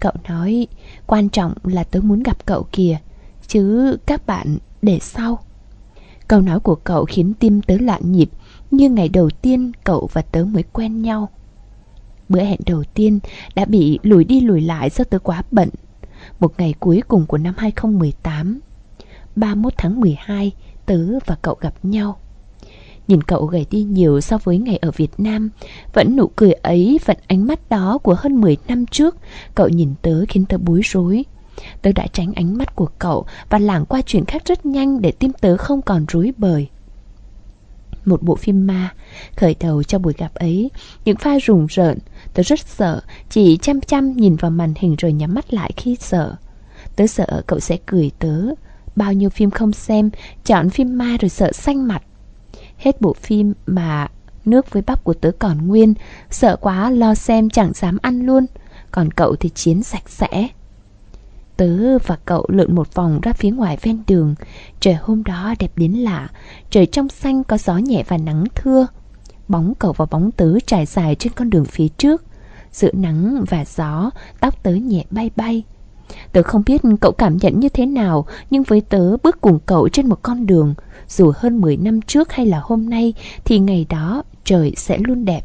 [0.00, 0.66] Cậu nói,
[1.06, 2.98] quan trọng là tớ muốn gặp cậu kìa,
[3.46, 5.38] Chứ các bạn để sau.
[6.28, 8.30] Câu nói của cậu khiến tim tớ loạn nhịp,
[8.70, 11.28] Như ngày đầu tiên cậu và tớ mới quen nhau.
[12.28, 13.18] Bữa hẹn đầu tiên
[13.54, 15.68] đã bị lùi đi lùi lại do tớ quá bận.
[16.40, 18.60] Một ngày cuối cùng của năm 2018
[19.36, 20.52] 31 tháng 12
[20.86, 22.18] Tớ và cậu gặp nhau.
[23.08, 25.50] Nhìn cậu gầy đi nhiều so với ngày ở Việt Nam
[25.92, 29.16] Vẫn nụ cười ấy, vẫn ánh mắt đó của hơn 10 năm trước
[29.54, 31.24] Cậu nhìn tớ khiến tớ bối rối.
[31.82, 35.12] Tớ đã tránh ánh mắt của cậu Và lảng qua chuyện khác rất nhanh Để
[35.12, 36.68] tim tớ không còn rối bời.
[38.04, 38.94] Một bộ phim ma
[39.36, 40.70] Khởi đầu cho buổi gặp ấy
[41.04, 41.98] Những pha rùng rợn
[42.34, 45.96] Tớ rất sợ, Chỉ chăm chăm nhìn vào màn hình rồi nhắm mắt lại khi
[46.00, 46.36] sợ.
[46.96, 48.42] Tớ sợ cậu sẽ cười tớ.
[48.96, 50.10] Bao nhiêu phim không xem,
[50.44, 52.02] Chọn phim ma rồi sợ xanh mặt.
[52.78, 54.08] Hết bộ phim mà
[54.44, 55.94] nước với bắp của tớ còn nguyên,
[56.30, 58.46] Sợ quá lo xem chẳng dám ăn luôn.
[58.90, 60.48] Còn cậu thì chiến sạch sẽ.
[61.56, 64.34] Tớ và cậu lượn một vòng ra phía ngoài ven đường.
[64.80, 66.28] Trời hôm đó đẹp đến lạ.
[66.70, 68.86] Trời trong xanh có gió nhẹ và nắng thưa.
[69.48, 72.24] Bóng cậu và bóng tớ trải dài trên con đường phía trước.
[72.72, 75.62] Giữa nắng và gió, Tóc tớ nhẹ bay bay.
[76.32, 79.88] Tớ không biết cậu cảm nhận như thế nào, Nhưng với tớ bước cùng cậu
[79.88, 80.74] trên một con đường.
[81.08, 83.14] Dù hơn 10 năm trước hay là hôm nay,
[83.44, 85.44] Thì ngày đó trời sẽ luôn đẹp.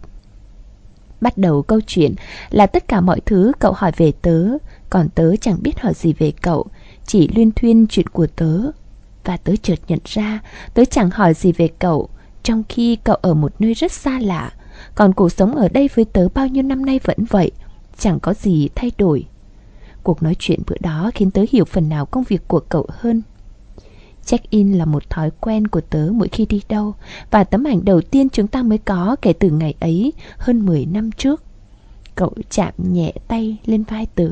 [1.22, 2.16] Bắt đầu câu chuyện
[2.50, 4.48] là tất cả mọi thứ cậu hỏi về tớ,
[4.90, 6.66] Còn tớ chẳng biết hỏi gì về cậu,
[7.06, 8.62] Chỉ luyên thuyên chuyện của tớ.
[9.24, 10.40] Và tớ chợt nhận ra,
[10.74, 12.10] Tớ chẳng hỏi gì về cậu.
[12.44, 14.52] Trong khi cậu ở một nơi rất xa lạ,
[14.96, 17.52] Còn cuộc sống ở đây với tớ bao nhiêu năm nay vẫn vậy,
[17.98, 19.26] Chẳng có gì thay đổi.
[20.04, 23.22] Cuộc nói chuyện bữa đó khiến tớ hiểu phần nào công việc của cậu hơn.
[24.26, 26.96] Check-in là một thói quen của tớ mỗi khi đi đâu,
[27.32, 30.86] Và tấm ảnh đầu tiên chúng ta mới có kể từ ngày ấy, hơn 10
[30.86, 31.44] năm trước.
[32.16, 34.30] Cậu chạm nhẹ tay lên vai tớ,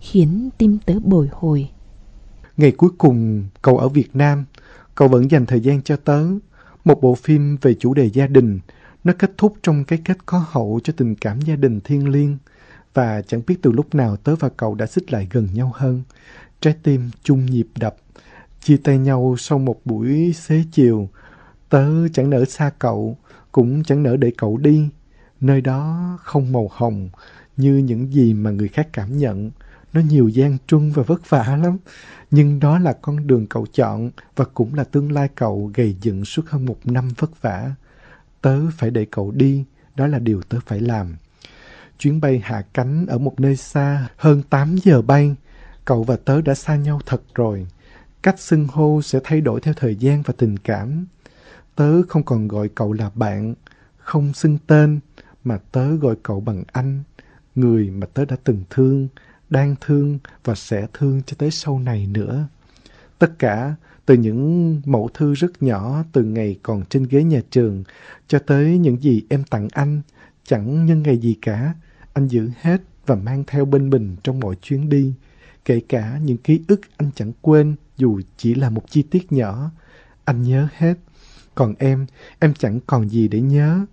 [0.00, 1.68] Khiến tim tớ bồi hồi.
[2.56, 4.44] Ngày cuối cùng cậu ở Việt Nam,
[4.94, 6.24] Cậu vẫn dành thời gian cho tớ.
[6.86, 8.60] Một bộ phim về chủ đề gia đình.
[9.04, 12.38] Nó kết thúc trong cái kết có hậu cho tình cảm gia đình thiêng liêng.
[12.94, 16.02] Và chẳng biết từ lúc nào tớ và cậu đã xích lại gần nhau hơn.
[16.60, 17.96] Trái tim chung nhịp đập.
[18.60, 21.08] Chia tay nhau sau một buổi xế chiều.
[21.68, 23.18] Tớ chẳng nỡ xa cậu,
[23.52, 24.88] Cũng chẳng nỡ để cậu đi.
[25.40, 27.10] Nơi đó không màu hồng,
[27.56, 29.50] Như những gì mà người khác cảm nhận.
[29.96, 31.78] Nó nhiều gian truân và vất vả lắm.
[32.30, 36.24] Nhưng đó là con đường cậu chọn Và cũng là tương lai cậu gầy dựng
[36.24, 37.74] suốt hơn một năm vất vả.
[38.40, 41.16] Tớ phải để cậu đi Đó là điều tớ phải làm.
[41.98, 45.36] Chuyến bay hạ cánh ở một nơi xa Hơn 8 giờ bay
[45.84, 47.66] Cậu và tớ đã xa nhau thật rồi.
[48.22, 51.06] Cách xưng hô sẽ thay đổi theo thời gian và tình cảm.
[51.74, 53.54] Tớ không còn gọi cậu là bạn,
[53.98, 55.00] không xưng tên,
[55.44, 57.02] mà tớ gọi cậu bằng anh,
[57.54, 59.08] người mà tớ đã từng thương,
[59.50, 62.48] đang thương và sẽ thương cho tới sau này nữa.
[63.18, 63.74] Tất cả
[64.06, 67.84] từ những mẫu thư rất nhỏ từ ngày còn trên ghế nhà trường
[68.28, 70.00] cho tới những gì em tặng anh,
[70.44, 71.74] chẳng nhân ngày gì cả,
[72.12, 75.14] anh giữ hết và mang theo bên mình trong mọi chuyến đi,
[75.64, 79.70] kể cả những ký ức anh chẳng quên dù chỉ là một chi tiết nhỏ.
[80.24, 80.94] Anh nhớ hết.
[81.54, 82.06] Còn em,
[82.38, 83.86] em chẳng còn gì để nhớ.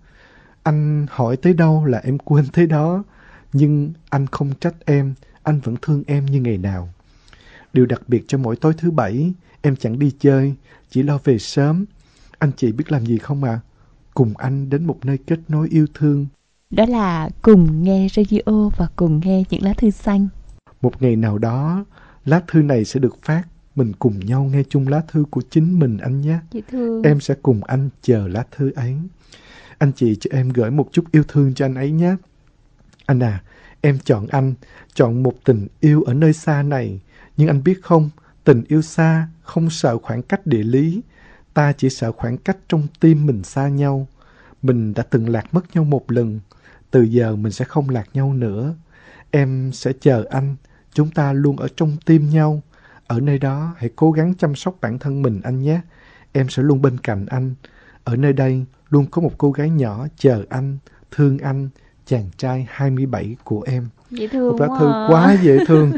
[0.62, 3.04] Anh hỏi tới đâu là em quên tới đó.
[3.52, 5.14] Nhưng anh không trách em,
[5.44, 6.88] anh vẫn thương em như ngày nào.
[7.72, 9.32] Điều đặc biệt cho mỗi tối thứ bảy,
[9.62, 10.54] em chẳng đi chơi,
[10.90, 11.84] chỉ lo về sớm.
[12.38, 13.52] Anh chị biết làm gì không ạ?
[13.52, 13.60] À?
[14.14, 16.26] Cùng anh đến một nơi kết nối yêu thương.
[16.70, 20.28] Đó là cùng nghe radio và cùng nghe những lá thư xanh.
[20.82, 21.84] Một ngày nào đó,
[22.24, 23.42] lá thư này sẽ được phát
[23.76, 26.38] mình cùng nhau nghe chung lá thư của chính mình anh nhé.
[26.50, 27.02] Dễ thương.
[27.02, 28.96] Em sẽ cùng anh chờ lá thư ấy.
[29.78, 32.16] Anh chị cho em gửi một chút yêu thương cho anh ấy nhé.
[33.06, 33.42] Anh à,
[33.84, 34.54] em chọn anh,
[34.94, 37.00] chọn một tình yêu ở nơi xa này.
[37.36, 38.10] Nhưng anh biết không,
[38.44, 41.02] tình yêu xa không sợ khoảng cách địa lý.
[41.54, 44.06] Ta chỉ sợ khoảng cách trong tim mình xa nhau.
[44.62, 46.40] Mình đã từng lạc mất nhau một lần.
[46.90, 48.74] Từ giờ mình sẽ không lạc nhau nữa.
[49.30, 50.56] Em sẽ chờ anh.
[50.92, 52.62] Chúng ta luôn ở trong tim nhau.
[53.06, 55.80] Ở nơi đó, hãy cố gắng chăm sóc bản thân mình anh nhé.
[56.32, 57.54] Em sẽ luôn bên cạnh anh.
[58.04, 60.78] Ở nơi đây, luôn có một cô gái nhỏ chờ anh,
[61.10, 61.68] thương anh,
[62.06, 63.88] chàng trai 27 của em.
[64.10, 65.06] Dễ thương một lá thư à.
[65.08, 65.92] quá dễ thương.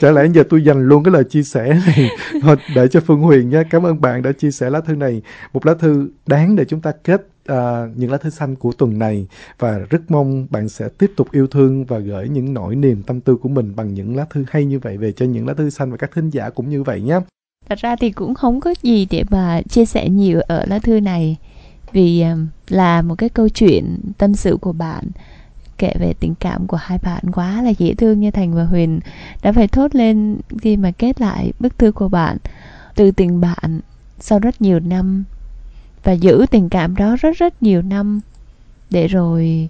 [0.00, 2.10] Chả lẽ giờ tôi dành luôn cái lời chia sẻ này
[2.74, 3.62] để cho phương huyền nha.
[3.70, 5.22] Cảm ơn bạn đã chia sẻ lá thư này.
[5.52, 7.56] Một lá thư đáng để chúng ta kết uh,
[7.96, 9.26] những lá thư xanh của tuần này.
[9.58, 13.20] Và rất mong bạn sẽ tiếp tục yêu thương và gửi những nỗi niềm tâm
[13.20, 15.70] tư của mình bằng những lá thư hay như vậy về cho những lá thư
[15.70, 17.20] xanh và các thính giả cũng như vậy nhé
[17.68, 21.00] Thật ra thì cũng không có gì để mà chia sẻ nhiều ở lá thư
[21.00, 21.36] này
[21.92, 25.04] Vì um, là một cái câu chuyện tâm sự của bạn
[25.82, 29.00] Kể về tình cảm của hai bạn quá là dễ thương như Thành và Huyền
[29.42, 32.36] Đã phải thốt lên khi mà kết lại bức thư của bạn.
[32.94, 33.80] Từ tình bạn
[34.18, 35.24] sau rất nhiều năm
[36.04, 38.20] Và giữ tình cảm đó rất rất nhiều năm
[38.90, 39.68] Để rồi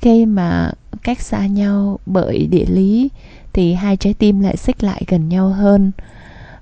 [0.00, 0.70] khi mà
[1.02, 3.08] cách xa nhau bởi địa lý
[3.52, 5.92] Thì hai trái tim lại xích lại gần nhau hơn.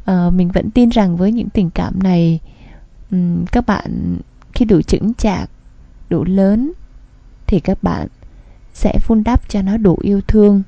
[0.04, 2.40] À, mình vẫn tin rằng với những tình cảm này
[3.52, 4.16] các bạn
[4.54, 5.50] khi đủ chững chạc
[6.10, 6.72] đủ lớn
[7.46, 8.08] thì các bạn
[8.76, 10.62] sẽ vun đắp cho nó đủ yêu thương.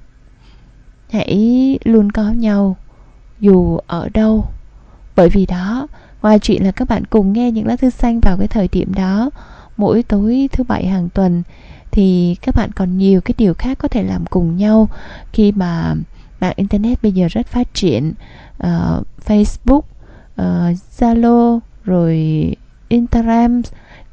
[1.11, 2.77] Hãy luôn có nhau
[3.41, 4.45] dù ở đâu.
[5.17, 5.87] Bởi vì đó
[6.23, 8.95] ngoài chuyện là các bạn cùng nghe những lá thư xanh vào cái thời điểm
[8.95, 9.31] đó
[9.77, 11.43] mỗi tối thứ bảy hàng tuần
[11.91, 14.89] thì các bạn còn nhiều cái điều khác có thể làm cùng nhau
[15.33, 15.95] khi mà
[16.41, 18.13] mạng internet bây giờ rất phát triển.
[18.57, 19.83] Uh, Facebook,
[20.41, 22.17] uh, Zalo rồi
[22.89, 23.63] Instagram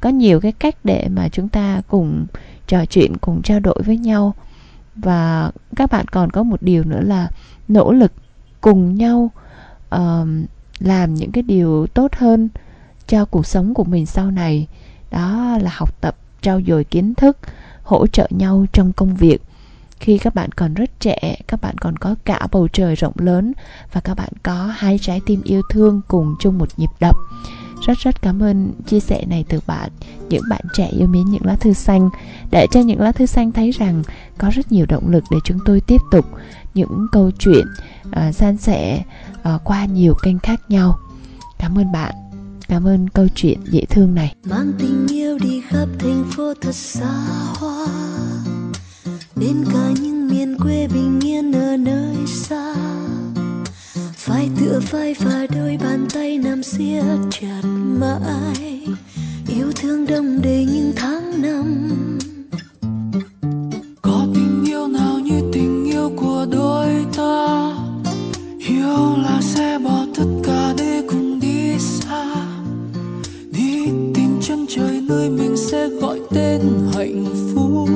[0.00, 2.26] có nhiều cái cách để mà chúng ta cùng
[2.66, 4.34] trò chuyện cùng trao đổi với nhau.
[4.96, 7.28] Và các bạn còn có một điều nữa là
[7.68, 8.12] nỗ lực
[8.60, 9.30] cùng nhau
[9.94, 10.00] uh,
[10.78, 12.48] làm những cái điều tốt hơn
[13.06, 14.66] cho cuộc sống của mình sau này.
[15.10, 17.38] Đó là học tập trau dồi kiến thức
[17.82, 19.42] hỗ trợ nhau trong công việc.
[20.00, 23.52] Khi các bạn còn rất trẻ các bạn còn có cả bầu trời rộng lớn
[23.92, 27.16] và các bạn có hai trái tim yêu thương cùng chung một nhịp đập
[27.86, 29.90] rất rất cảm ơn chia sẻ này từ bạn
[30.28, 32.10] những bạn trẻ yêu mến những lá thư xanh.
[32.50, 34.02] Để cho những lá thư xanh thấy rằng
[34.38, 36.26] có rất nhiều động lực để chúng tôi tiếp tục
[36.74, 37.66] những câu chuyện
[38.08, 39.04] uh, san sẻ
[39.54, 40.98] uh, qua nhiều kênh khác nhau.
[41.58, 42.14] Cảm ơn bạn
[42.68, 44.34] cảm ơn câu chuyện dễ thương này.
[44.44, 47.12] Mang tình yêu đi khắp thành phố thật xa
[47.58, 47.86] hoa.
[49.36, 52.74] Đến cả những miền quê bình yên ở nơi xa
[54.26, 57.62] phải tựa vai và đôi bàn tay nằm siết chặt
[58.00, 58.86] mãi.
[59.48, 61.88] Yêu thương đông đầy những tháng năm.
[64.02, 67.72] Có tình yêu nào như tình yêu của đôi ta?
[68.58, 72.34] Yêu là sẽ bỏ tất cả để cùng đi xa.
[73.52, 76.60] Đi tìm chân trời nơi mình sẽ gọi tên
[76.94, 77.24] hạnh
[77.54, 77.88] phúc.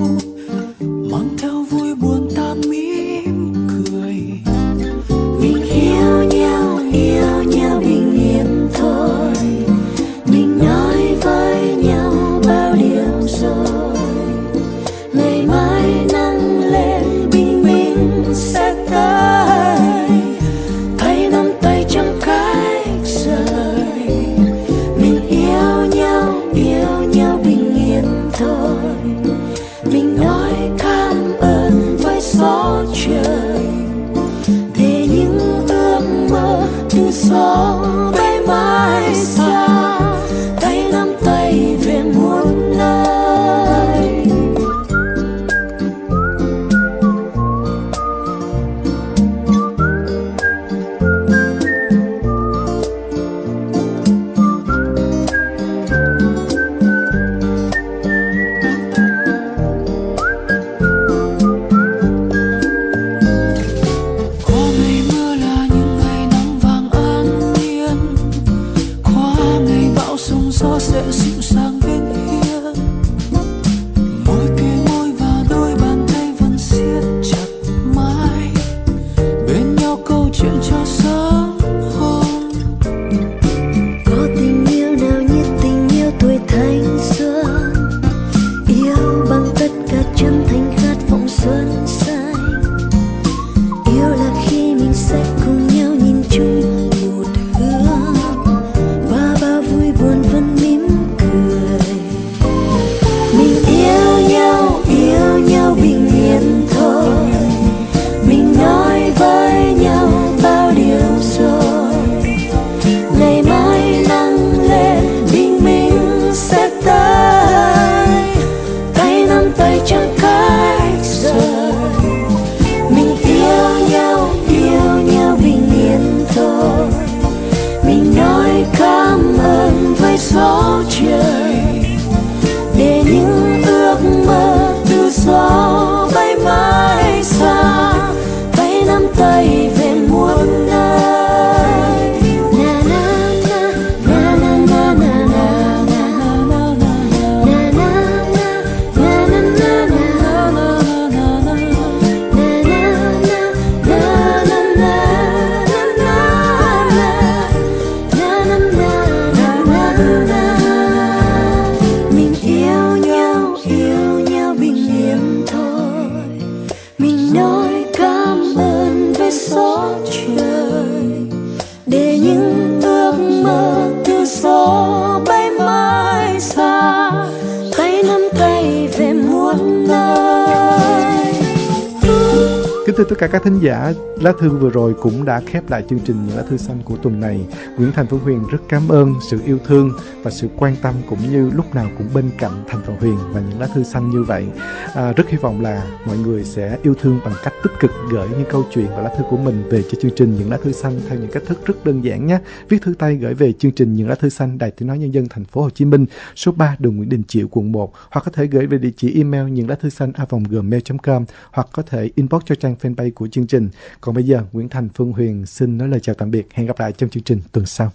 [183.60, 186.78] 也 lá thư vừa rồi cũng đã khép lại chương trình Những lá thư xanh
[186.84, 187.40] của tuần này.
[187.76, 189.90] Nguyễn Thành Phương Huyền rất cảm ơn sự yêu thương
[190.22, 193.40] và sự quan tâm cũng như lúc nào cũng bên cạnh Thành phương Huyền và
[193.40, 194.46] những lá thư xanh như vậy.
[194.94, 198.28] À, rất hy vọng là mọi người sẽ yêu thương bằng cách tích cực gửi
[198.28, 200.72] những câu chuyện và lá thư của mình về cho chương trình Những lá thư
[200.72, 202.38] xanh theo những cách thức rất đơn giản nhé.
[202.68, 205.14] Viết thư tay gửi về chương trình Những lá thư xanh Đài Tiếng nói nhân
[205.14, 206.06] dân thành phố Hồ Chí Minh,
[206.36, 209.14] số 3 đường Nguyễn Đình Chiểu quận 1 hoặc có thể gửi về địa chỉ
[209.16, 213.28] email những lá thư xanh a gmail.com hoặc có thể inbox cho trang fanpage của
[213.28, 213.68] chương trình.
[214.00, 216.46] Còn còn bây giờ, Nguyễn Thành, Phương Huyền xin nói lời chào tạm biệt.
[216.54, 217.90] Hẹn gặp lại trong chương trình tuần sau.